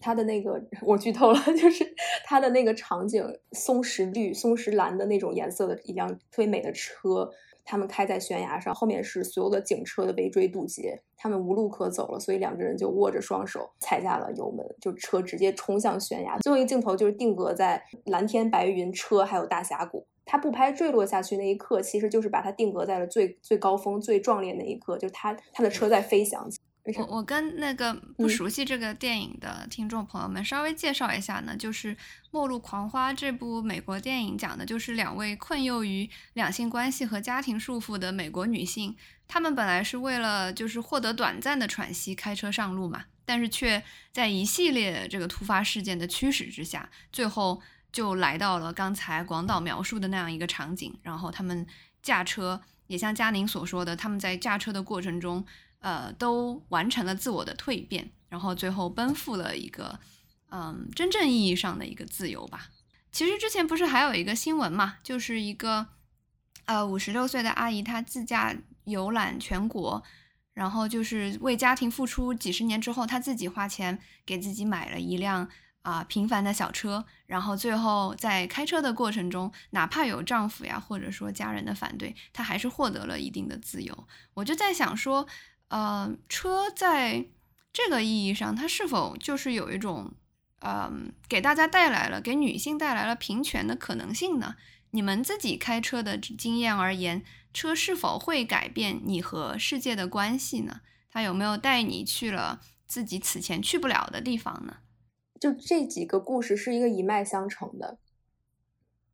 [0.00, 1.86] 它的那个 我剧透了，就是
[2.24, 7.30] 它的那个场景，松石绿、松石蓝的那种颜色的一辆特别美的车，
[7.64, 16.38] 他们开在悬崖上，后面是所有的警车的围追堵截，他们无路可走了，所以两个人就握着双手踩下了油门，就车直接冲向悬崖。
[16.38, 26.48] 最后一个镜头就是定格在蓝天白云、车还有大峡谷，他不拍坠落下去那一刻，其实就是把它定格在了最最高峰、最壮烈那一刻，就是他他的车在飞翔。
[26.94, 31.94] 我我跟那个不熟悉这个电影的听众朋友们稍微介绍一下呢，就是
[32.30, 43.82] 《末路狂花》这部美国电影讲的就是两位困囿于两性关系和家庭束缚的美国女性，她们本来是为了就是获得短暂的喘息开车上路嘛，但是却
[44.12, 47.60] 在一系列这个突发事件的驱使之下，最后
[47.90, 51.66] 就来到了刚才广岛描述的那样一个场景，然后他们
[52.00, 55.44] 驾车，也像佳宁所说的，他们在驾车的过程中。
[55.80, 60.00] 呃，都完成了自我的蜕变，然后最后奔赴了一个，
[60.50, 62.68] 嗯，真正意义上的一个自由吧。
[63.12, 65.86] 其实之前不是还有一个新闻嘛，就是一个
[66.64, 70.02] 呃五十六岁的阿姨，她自驾游览全国，
[70.54, 75.48] 然后就是为家庭付出几十年之后，她自己花钱给自己买了一辆
[75.82, 84.08] 啊平凡的小车，然后最后在开车的过程中，哪怕有丈夫呀或者说家人的反对，她还是获得了一定的自由。
[84.34, 85.26] 我就在想说。
[85.68, 87.26] 呃，车在
[87.72, 90.12] 这个意义上，它是否就是有一种，
[90.60, 94.56] 嗯，给大家带来了给女性带来了平权的可能性呢？
[94.92, 100.80] 你们自己开车的经验而言，车是否会改变你和世界的关系呢？
[101.10, 104.78] 它有没有带你去了自己此前去不了的地方呢？
[105.38, 107.98] 就这几个故事是一个一脉相承的。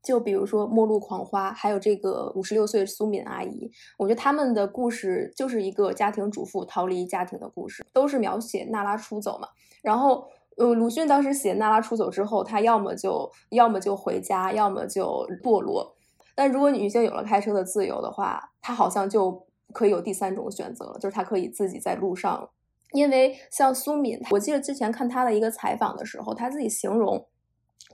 [0.03, 9.47] 就比如说《末路狂花》，还有这个五十六岁苏敏阿姨，我觉得他们的故事就是一个家庭主妇逃离家庭的故事，都是描写娜拉出走嘛。
[9.81, 10.27] 然后，
[10.57, 15.05] 呃，鲁迅当时写娜拉出走之后，他要么就要么就回家，要么就
[15.43, 15.95] 堕落。
[16.35, 22.49] 但如果女性有了开车的自由的话，她好像就可以有第三种选择了，就是她可以自己在路上。
[22.93, 27.29] 因为像苏敏，我记得之前看她的一个采访的时候，她自己形容。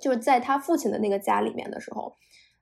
[0.01, 2.15] 就是在他父亲的那个家里面的时候，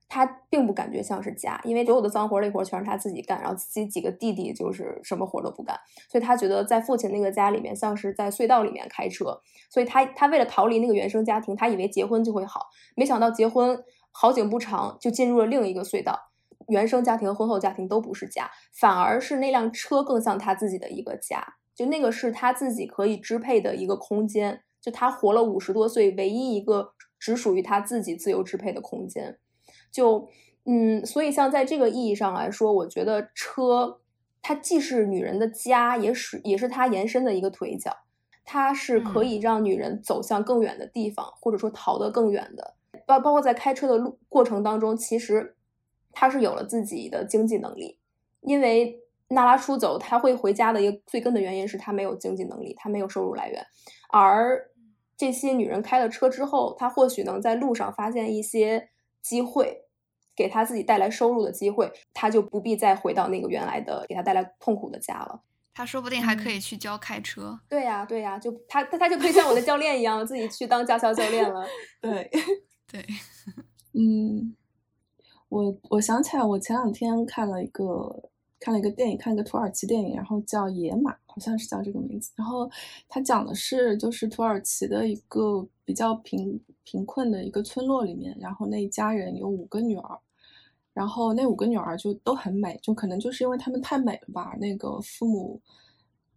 [0.08, 5.76] 他并不感觉像是家，因为所有的脏活累活全是他自己干，然后自己几个弟弟就是什么活都不干，
[6.08, 16.30] 所以他觉得在父亲那个家里面像是在隧道里面开车，所以他他为了逃离那个原生家庭，他以为结婚就会好，没想到结婚好景不长，就进入了另一个隧道，
[16.68, 26.92] 原生家庭和、婚后家庭都不是家，反而是那辆车更像他自己的一个家，就那个是他自己可以支配的一个空间，就他活了五十多岁唯一一个。
[27.18, 29.38] 只属于他自己自由支配的空间，
[29.90, 30.28] 就
[30.64, 34.00] 嗯，所以像在这个意义上来说，我觉得车
[34.42, 37.96] 它既是女人的家，也是也是它延伸的一个腿脚，
[38.44, 42.74] 它是可以让女人走向更远的地方，或者说逃得更远的。
[43.06, 45.56] 包包括在开车的路过程当中，其实
[46.12, 47.98] 他是有了自己的经济能力，
[48.40, 53.64] 因为娜拉出走，他会回家的一个最根本原因是他没有经济能力，他没有收入来源，
[54.10, 54.70] 而。
[55.16, 58.90] 这些女人开了车之后，她或许能在路上发现一些
[59.22, 59.84] 机会，
[60.34, 65.42] 给她自己带来收入的机会，她就不必再回到那个原来的给她带来痛苦的家了。
[65.72, 67.60] 她说不定还可以去教开车。
[67.68, 71.66] 对呀，对呀，就他他他就可以像我的教练一样，自己去当驾校教练了。
[72.00, 72.30] 对
[72.90, 73.04] 对，
[73.92, 74.54] 嗯，
[75.48, 82.32] 我我想起来，我前两天看了一个看了一个电影，看一个土耳其电影，然后叫《野马》，好像是叫这个名字。
[82.34, 82.66] 然后
[83.06, 90.18] 他讲的是，就是土耳其的一个比较贫贫困的一个村落里面，然后那一家人有五个女儿，
[90.94, 95.60] 然后那五个女儿就都很美，就可能就是因为她们太美了吧，那个父母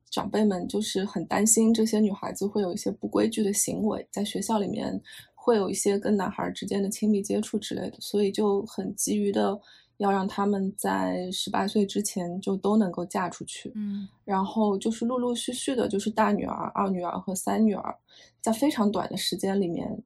[0.09, 5.01] 长辈们就是很担心这些女孩子会有一些不规矩的行为，在学校里面。
[5.41, 9.59] 会有一些跟男孩之间的亲密接触之类的，所以就很急于的
[9.99, 13.71] 要让他们在十八岁之前就都能够嫁出去。
[13.75, 17.95] 嗯，然后就是陆陆续续的，就是大女儿、二女儿和三女儿，
[18.41, 20.01] 在非常短的时间里面，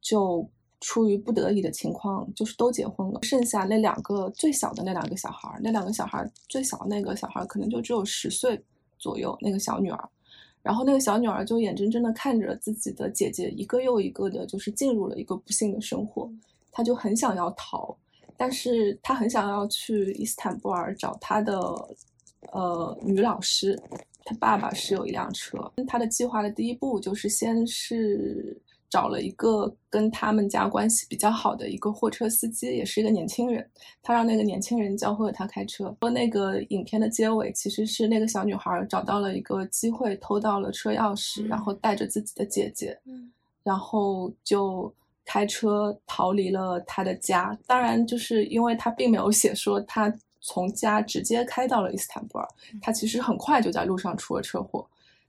[0.00, 0.46] 就
[0.80, 3.20] 出于不得已的情况，就是都结婚了。
[3.22, 8.62] 剩下那两个最小的那两个小孩，那两个小孩最小那个小孩可能就只有十岁
[8.98, 10.08] 左右，那个小女儿。
[10.62, 16.30] 然后那个小女儿就眼睁睁的看着自己的姐姐一个又一个的，就是进入了一个不幸的生活，
[16.72, 17.94] 她就很想要逃，
[18.36, 21.58] 但是他很想要去伊斯坦布尔找他的
[22.52, 23.80] 呃女老师，
[24.24, 28.60] 他爸爸是有一辆车，他的计划的第一步就是先是。
[28.90, 33.68] 找了一个跟他们家关系比较好的一个货车司机，也是一个年轻人。
[34.04, 35.92] 他让那个年轻人教会了他开车。
[36.00, 42.96] 说那个影片的结尾其实是那个小女孩找到了一个机会，偷到了车钥匙，然后带着自己的姐姐，
[43.64, 44.94] 然后就
[45.24, 47.56] 开车逃离了他的家。
[47.66, 52.48] 当然，就是因为他并没有写说他从家直接开到了伊斯坦布尔，
[52.82, 54.86] 他其实很快就在路上出了车祸。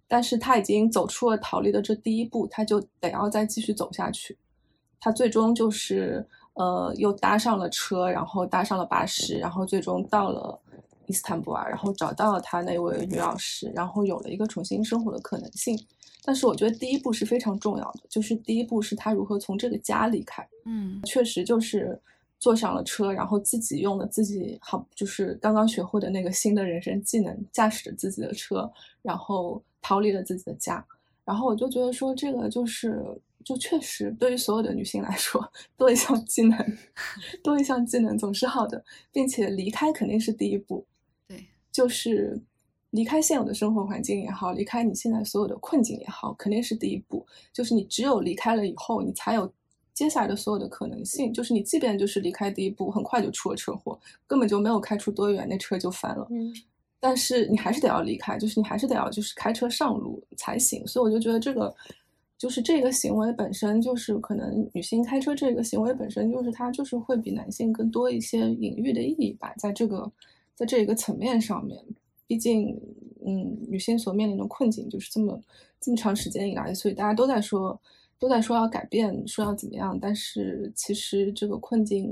[0.08, 4.38] 但是他已经走出了逃离的这第一步，他就得要再继续走下去。
[5.00, 6.24] 他最终就是
[6.54, 10.60] 呃，又搭上了车，然后搭上了巴士，然后最终到了
[11.08, 15.80] 伊斯坦布尔，然后找到了他那位女老师，然后有了一个重新生活的可能性。
[16.24, 20.47] 但是我觉得第一步是非常重要的，就是第一步是他如何从这个家离开。
[20.66, 21.99] 嗯，确实就是。
[22.38, 28.70] 坐上了车，然后自己用了自己好，就是刚刚学会的那个新的人生技能，驾驶着自己的车，
[29.01, 30.86] 然后逃离了自己的家。
[31.24, 33.01] 然后我就觉得说，这个就是，
[33.43, 36.78] 就确实对于所有的女性来说，多一项技能，
[37.41, 40.86] 多一项技能总是好的，并且离开肯定是第一步。
[41.76, 42.42] 对，就是
[42.92, 47.26] 离开现有的生活环境也好，离开你现在所有的困境也好，肯定是第一步。
[47.52, 49.52] 就是你只有离开了以后，你才有。
[49.94, 53.98] 接下来的所有的可能性，就是你即便就是离开第一步，很快就出了车祸，
[54.28, 56.28] 根本就没有开出多远，那车就翻了。
[56.32, 56.54] 嗯，
[57.00, 60.86] 但是你还是得要离开，就是你还是得要就是开车上路才行。
[60.86, 61.74] 所以我就觉得这个，
[62.38, 70.12] 就是这个行为本身就是可能女性开车这个行为本身就是它就是会比男性更多一些隐喻的意义吧，在这个
[70.56, 71.84] 在这一个层面上面，
[72.26, 72.70] 毕竟
[73.26, 75.39] 嗯，女性所面临的困境就是这么
[75.80, 77.80] 这么长时间以来，所以大家都在说。
[78.18, 82.10] 都在说要改变，说要怎么样，但是其实这个困境，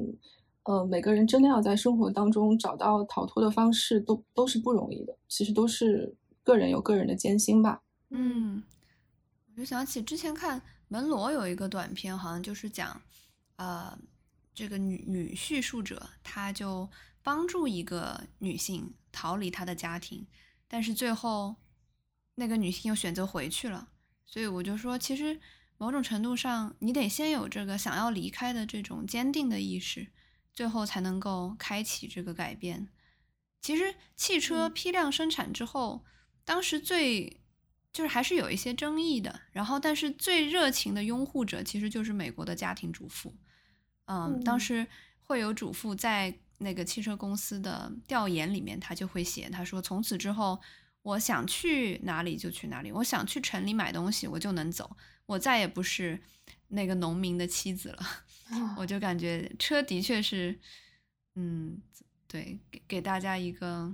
[0.63, 5.17] 呃，每个人真的要在生活当中找到逃脱的方式，都都是不容易的。
[5.29, 6.13] 其实都是
[6.43, 7.81] 个人有个人的艰辛吧。
[8.09, 8.61] 嗯，
[9.47, 13.01] 我就想起之前看门罗有一个短片，好像就是讲，
[13.55, 13.97] 呃，
[14.53, 16.87] 这个女女叙述者，她就
[17.23, 20.27] 帮助一个女性逃离她的家庭，
[20.67, 21.55] 但是最后
[22.35, 23.89] 那个女性又选择回去了。
[24.27, 25.39] 所以我就说，其实。
[25.79, 30.07] 某种程度上，你得先有这个想要离开的这种坚定的意识，
[30.53, 32.87] 最后才能够开启这个改变。
[33.59, 36.05] 其实汽车批量生产之后，
[36.45, 37.41] 当时最
[37.91, 39.41] 就是还是有一些争议的。
[39.51, 43.35] 然后，但是最热情的拥护者其实就是美国的家庭主妇。
[44.05, 44.87] 嗯，当时
[45.19, 50.59] 会有主妇在那个汽车公司的调研里面，他就会写，他说从此之后，
[51.01, 54.95] 我想去哪里就去哪里，我想去城里买东西，我就能走。
[55.25, 56.19] 我再也不是
[56.69, 58.05] 那个农民的妻子了，
[58.77, 60.59] 我就感觉车的确是，
[61.35, 61.81] 嗯，
[62.27, 63.91] 对，给给大家一个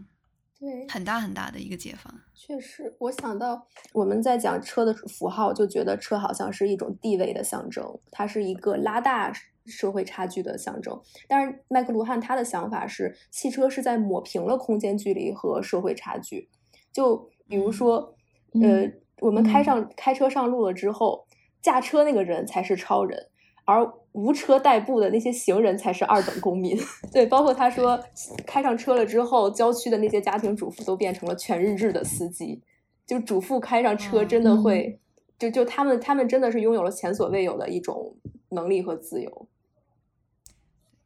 [0.60, 2.14] 对很大很大的一个解放。
[2.34, 9.32] 确实，我想到我们在讲车的符号，就觉得车好像是一种地位的象征，它是一个拉大
[9.66, 11.00] 社会差距的象征。
[11.28, 16.50] 但是麦克卢汉他的想法是，汽车是在抹平了空间距离和社会差距。
[16.92, 18.16] 就比如说，
[18.62, 18.92] 呃。
[19.22, 21.28] 我们开上开车上路了之后，
[21.62, 23.28] 驾车那个人才是超人，
[23.66, 26.78] 而无车代步的那些行人才是二等公民。
[27.14, 28.04] 对，包括他说，
[28.46, 32.62] 开上车了之后，郊区的那些家庭主妇都变成了全日制的司机。
[33.06, 35.00] 就主妇开上车，真的会，
[35.40, 38.16] 就就他们他们真的是拥有了前所未有的一种
[38.50, 39.48] 能力和自由。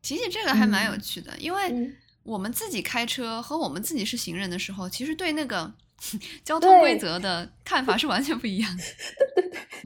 [0.02, 1.94] 其实这个还蛮有趣的，因为
[2.24, 5.74] 我们自己开车和我们自己是行人的时候，其实对那个
[6.44, 8.84] 交通规则的看法是完全不一样的。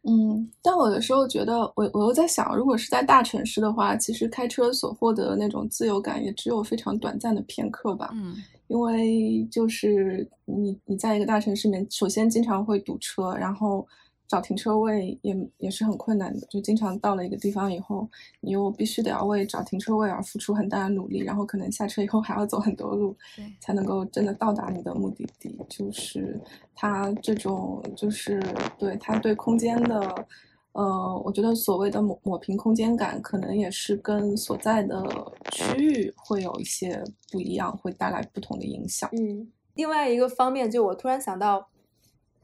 [0.07, 8.11] 嗯，但我有时候觉得，我我又在想，如果是在大城市的话，其实开车所获得的那种自由感，也只有非常短暂的片刻吧。
[8.13, 8.35] 嗯，
[8.67, 13.87] 因为就是你你在一个大城市里面，首先经常会堵车，然后。
[14.27, 18.09] 找停车位也也是很困难的，就经常到了一个地方以后，
[18.41, 23.15] 你又必须得要为找停车位而付出很大的努力，然后可能下车以后还要走很多路，
[23.59, 25.55] 才能够真的到达你的目的地。
[25.69, 26.39] 就是
[26.73, 28.41] 它这种，就是
[28.79, 30.25] 对它对空间的，
[30.71, 35.05] 呃，我觉得所谓的抹抹平空间感，可能也是跟所在的
[35.51, 39.09] 区域会有一些不一样，会带来不同的影响。
[39.13, 41.67] 嗯，另外一个方面，就我突然想到。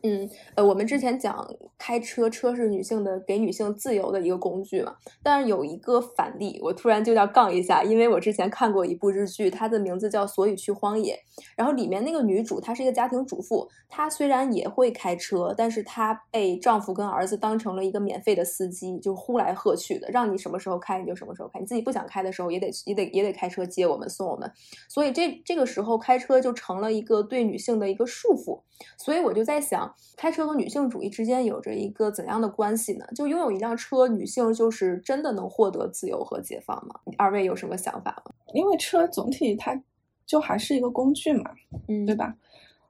[0.03, 1.47] 嗯，呃，我们之前讲
[1.77, 4.95] 开车，车是女性的给女性自由的一个工具嘛。
[5.21, 11.13] 但是有一个反例，我突然就要杠一下，因为我之前看过一部日剧，它的名字叫《所以去荒野》，
[11.55, 24.51] 然后里面那个女主她是一个家庭主妇，她虽然也会开车，但是她被丈夫跟儿子当成了一个免费的司机，就呼来喝去的，让你什么时候开你就什么时候开，你自己不想开的时候也得也得也得开车接我们送我们，
[24.89, 28.61] 所以这这个时候开车就成了一个对女性的一个束缚。
[28.97, 33.05] 所以我就在想，开车和女性主义之间有着一个怎样的关系呢？
[33.15, 36.95] 就拥有一辆车，女性就是真的能获得自由和解放吗？
[37.17, 38.31] 二位有什么想法吗？
[38.53, 39.79] 因为车总体它
[40.25, 41.51] 就还是一个工具嘛，
[41.87, 42.35] 嗯，对吧？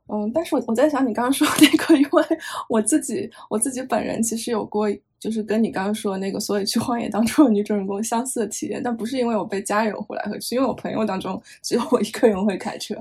[0.08, 2.24] 嗯，但是我我在想你刚刚说那个，因为
[2.68, 4.88] 我自己我自己本人其实有过。
[5.22, 12.96] 就是跟你刚刚说那个，所以去荒野当中的女主人公相似的体验，但不是因为我被家人呼来喝去，因为我朋友当中只有我一个人会开车，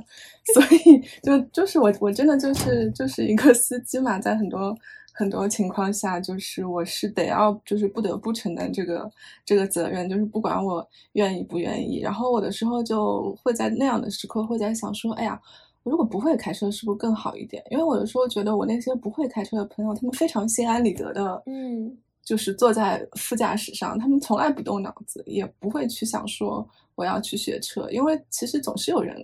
[0.52, 4.76] 所以就就是我我真的就是就是一个司机嘛，在很多
[5.14, 9.10] 很多情况下，就是我是得要就是不得不承担这个
[9.46, 15.40] 这个责任，就是不管我愿意不愿意，然后我的时候就会在那样的时刻会在想说，哎呀，
[15.84, 17.64] 我如果不会开车是不是更好一点？
[17.70, 21.96] 因为我有时候觉得我那些不会开车的朋友，他们非常心安理得的，嗯。
[22.22, 29.16] 就是坐在副驾驶上，他们从来不动脑子，也不会去想说我要去学车，因为其实总是有人，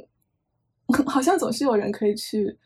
[1.06, 2.56] 好像总是有人可以去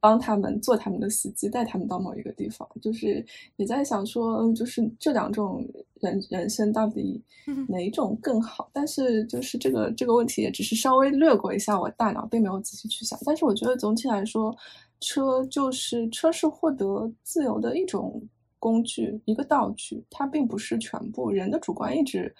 [0.00, 2.68] 帮他们做他们的司机，带他们到某一个地方。
[2.82, 3.24] 就是
[3.56, 5.66] 也在想说，就是这两种
[6.00, 7.22] 人人生到底
[7.68, 8.68] 哪一种更好？
[8.74, 13.18] 但是就是这个这个问题也只是稍微略过一下我大脑，并没有仔细去想。
[13.24, 14.54] 但是我觉得总体来说，
[15.00, 18.22] 车就是车是获得自由的一种。
[18.58, 21.30] 工具一个道具，它并不是全部。
[21.30, 22.34] 人的主观意志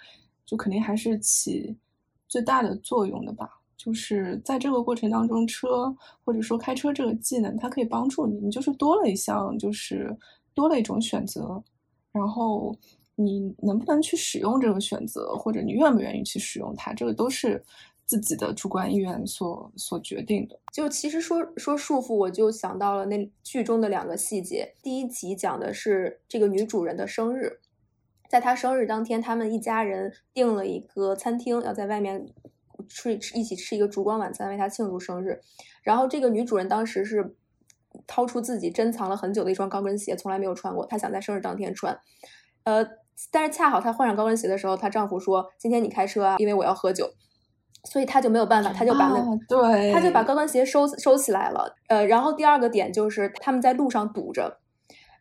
[0.45, 1.75] 就肯定还是起
[2.27, 3.49] 最大的作用的吧。
[3.75, 5.95] 就是在这个过程当中，车
[6.25, 10.15] 或者说开车这个技能，它可以帮助你，你就是多了一项，就是
[10.53, 11.63] 多了一种选择。
[12.11, 12.75] 然后
[13.15, 17.63] 你能不能去使用这个选择，或者你愿不愿意去使用它，这个都是。
[18.07, 24.75] 自己的主观意愿所所决定的，就其实说说束缚，我就想到了那剧中的两个细节。
[24.81, 27.59] 第一集讲的是这个女主人的生日，
[28.29, 32.25] 在她生日当天，他们一家人订了一个餐厅，要在外面
[32.87, 35.41] 吃一起吃一个烛光晚餐，为她庆祝生日。
[35.83, 37.35] 然后这个女主人当时是
[38.07, 41.99] 掏出自己珍藏了很久的一双高跟鞋，从来没有穿过，她想在生日当天穿。
[42.63, 42.87] 呃，
[43.29, 47.11] 但是恰好她换上高跟鞋的时候，她丈夫说：“今天你开车啊，因为我要喝酒。”
[47.89, 49.15] 所以他就没有办法，他就把那
[49.47, 51.73] 对，他就把高跟鞋收收起来了。
[51.87, 54.57] 呃，然后第二个点就是他们在路上堵着，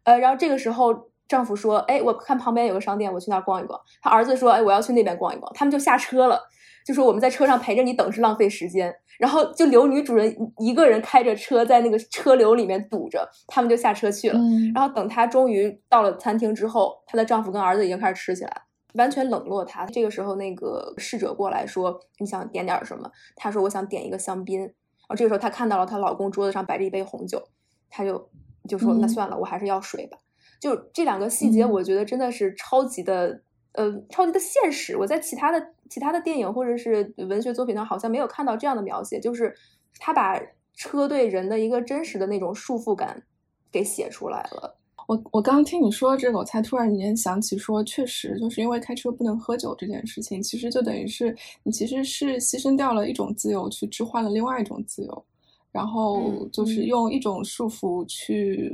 [0.04, 0.92] 呃，然后这个时候
[1.28, 6.40] 丈夫说：“哎，我看旁边有个商店，我去那儿逛一逛。”他儿子说：“哎，我要去那边逛一逛。”他们就下车了，
[6.84, 14.38] 就说：“我们在车上陪着你等是浪费时间。”然后就留女主人一个人开着车在那个车流里面堵着，他们就下车去了。
[14.74, 18.65] 然后等她终于到了餐厅之后，她的丈夫跟儿子已经开始吃起来了。
[18.96, 19.86] 完全冷落他。
[19.86, 24.70] 这个时候，那个侍者过来说：“你想点点什么？”他说：“我想点一个香槟。”然
[25.08, 27.42] 后这个时候，她看到了她老公桌子上摆着一杯红酒，
[27.88, 28.28] 她就
[28.68, 30.18] 就说：“那算了，我还是要水吧。”
[30.60, 33.42] 就这两个细节，我觉得真的是超级的，
[33.72, 34.96] 呃，超级的现实。
[34.96, 39.54] 我在其他的其他的电影或者是文学作品上，好像没有看到这样的描写，就是
[39.98, 40.40] 他把
[40.74, 43.22] 车对人的一个真实的那种束缚感
[43.70, 44.78] 给写出来了。
[45.06, 55.24] 我我刚刚听你说这个，我才突然间想起，说确实就是因为开车不能喝酒这件事情，其实就等于是你其实是牺牲掉了一种自由，去置换了另外一种自由，
[55.70, 58.72] 然后就是用一种束缚去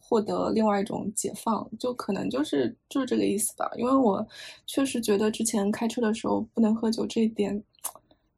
[0.00, 3.70] 获得另外一种解放，就可能就是就是这个意思吧。
[3.76, 4.26] 因为我
[4.66, 7.62] 确实觉得之前开车的时候不能喝酒这一点。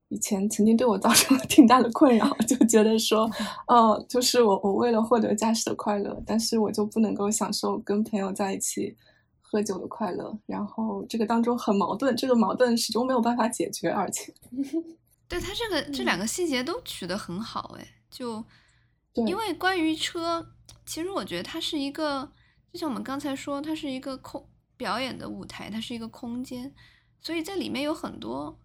[0.09, 3.29] 以前曾经对我造成了挺大的困扰，就觉得说，
[3.67, 8.97] 呃，就是我我为了获得驾驶的快乐，但是我就不能够享受跟朋友在一起
[9.43, 14.31] 喝喝酒的快乐，然后这个当中很矛盾，这个矛盾始终没有办法解决，而且，
[15.27, 18.45] 对他这个这两个细节都取得很好，哎，就
[19.15, 20.47] 因为关于车，
[20.85, 22.31] 其实我觉得它是一个，
[22.71, 24.47] 就像我们刚才说，它是一个空
[24.77, 26.75] 表演的舞台，它是一个空间，
[27.23, 28.59] 所以在里面有很多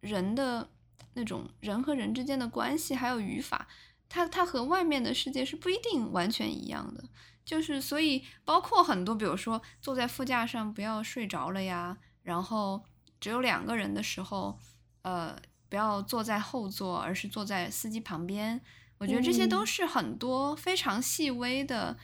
[0.00, 0.68] 人的
[1.14, 3.68] 那种人和人之间的关系，还有语法，
[4.08, 7.04] 它它和外面的世界是不一定完全一样的。
[7.44, 12.84] 就是所以，包括很多，比如说坐在副驾上不要睡着了呀，然后
[13.18, 14.58] 只有两个人的时候，
[15.02, 15.36] 呃，
[15.68, 18.60] 不要坐在后座，而是坐在司机旁边。
[18.98, 21.98] 我觉得这些都是很多非常细微的，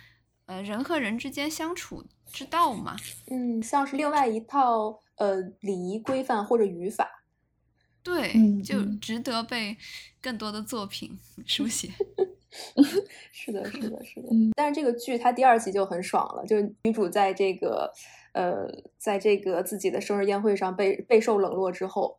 [0.46, 2.96] 呃，人和人之间相处之道嘛。
[3.30, 7.08] 嗯，像是另外一套呃礼仪规范或者语法。
[8.08, 9.76] 对，就值得被
[10.20, 11.90] 更多的作品 书写。
[13.30, 14.28] 是的，是的，是的。
[14.56, 17.92] 但是这个剧它第二集就很爽了，就女主在这个
[18.32, 18.66] 呃，
[18.96, 22.18] 在这个自己的生日宴会上被备受冷落之后，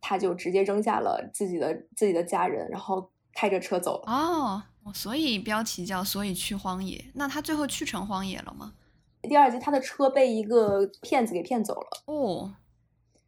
[0.00, 4.12] 她就直接扔下了自己的自己的家人，然后开着车走了。
[4.12, 4.62] 哦，
[4.94, 7.04] 所以标题叫“所以去荒野”。
[7.14, 8.72] 那她最后去成荒野了吗？
[9.22, 12.02] 第二集她的车被一个骗子给骗走了。
[12.06, 12.54] 哦。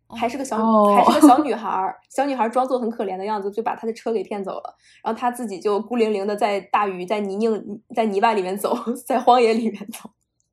[0.08, 1.98] 还是个小女，还是个小女孩儿。
[2.08, 4.76] 小女孩装作很可怜的样子，就把他的车给骗走了。
[5.02, 8.76] 然后他自己就孤零零的在大雨、在泥泞、在泥巴里面走，
[9.06, 10.10] 在荒野里面走。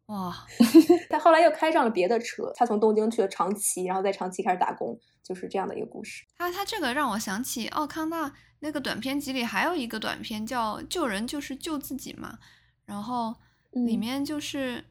[0.07, 0.33] 哇！
[1.09, 6.25] 他后来又开上了别的车，他从东京去了长崎，然后在长崎开始打工，就是这样的一个故事。
[6.37, 12.39] 他他这个让我想起奥康纳那个短片集里还有一个短片叫《救人就是救自己》嘛，
[12.85, 13.35] 然后
[13.71, 14.85] 里面就是。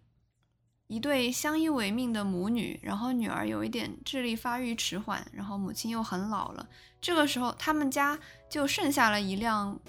[0.92, 6.68] 一对相依为命的母女，然后女儿有一点智力发育迟缓，然后母亲又很老了。
[7.00, 8.18] 这个时候，他们家
[8.50, 9.80] 就剩下了一辆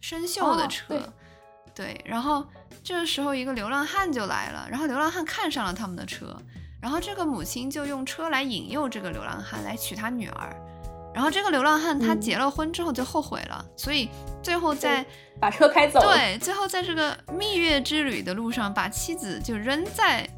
[0.00, 1.14] 生锈的车。
[1.72, 2.44] 对，然后
[2.82, 6.36] 这个时候一个流浪汉就来了，然后流浪汉看上了他们的车，
[6.82, 10.56] 然后这个母亲就用车来引诱这个流浪汉来娶她女儿。
[11.14, 14.10] 然后这个流浪汉他结了婚之后就后悔了，所以
[14.42, 15.06] 最后在
[15.40, 16.00] 把车开走。
[16.00, 20.28] 对，最后在这个蜜月之旅的路上，把妻子就扔在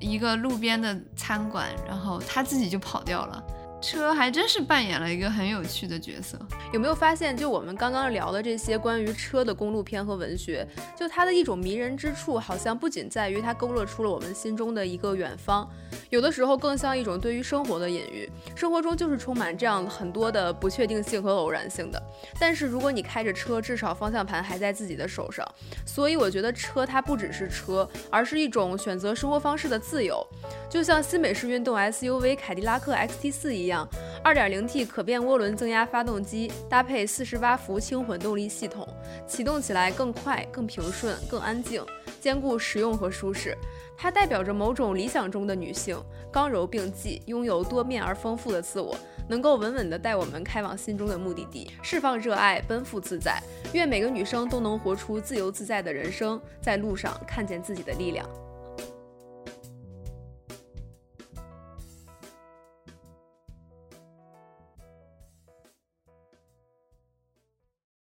[0.00, 3.42] 一个路边的餐馆，然后他自己就跑掉了。
[3.80, 6.38] 车还真是扮演了一个很有趣的角色。
[6.72, 15.68] 有没有发现，就我们刚刚聊的这些关于车的公路片和文学，就它的一种迷人之处，好像不仅在于它勾勒出了我们心中的一个远方，
[16.10, 18.28] 有的时候更像一种对于生活的隐喻。
[18.54, 22.02] 生活中就是充满这样很多的不确定性和偶然性的。
[22.38, 25.46] 但是如果你开着车，至少方向盘还在自己的手上。
[25.86, 30.26] 所以我觉得车它不只是车，而是一种选择生活方式的自由。
[30.68, 33.88] 就像新美式运动 SUV 凯迪拉克 XT4 一样
[34.24, 38.86] ，2.0T 可变涡轮增压发动机搭配48伏轻混动力系统，
[39.26, 41.82] 启动起来更快、更平顺、更安静，
[42.20, 43.56] 兼顾实用和舒适。
[43.96, 45.98] 它代表着某种理想中的女性，
[46.30, 48.96] 刚柔并济，拥有多面而丰富的自我，
[49.28, 53.42] 能够稳稳地带我们开往心中的目的地，释放热爱，奔赴自在。
[53.72, 58.28] 愿每个女生都能活出自由自在的人生，在路上看见自己的力量。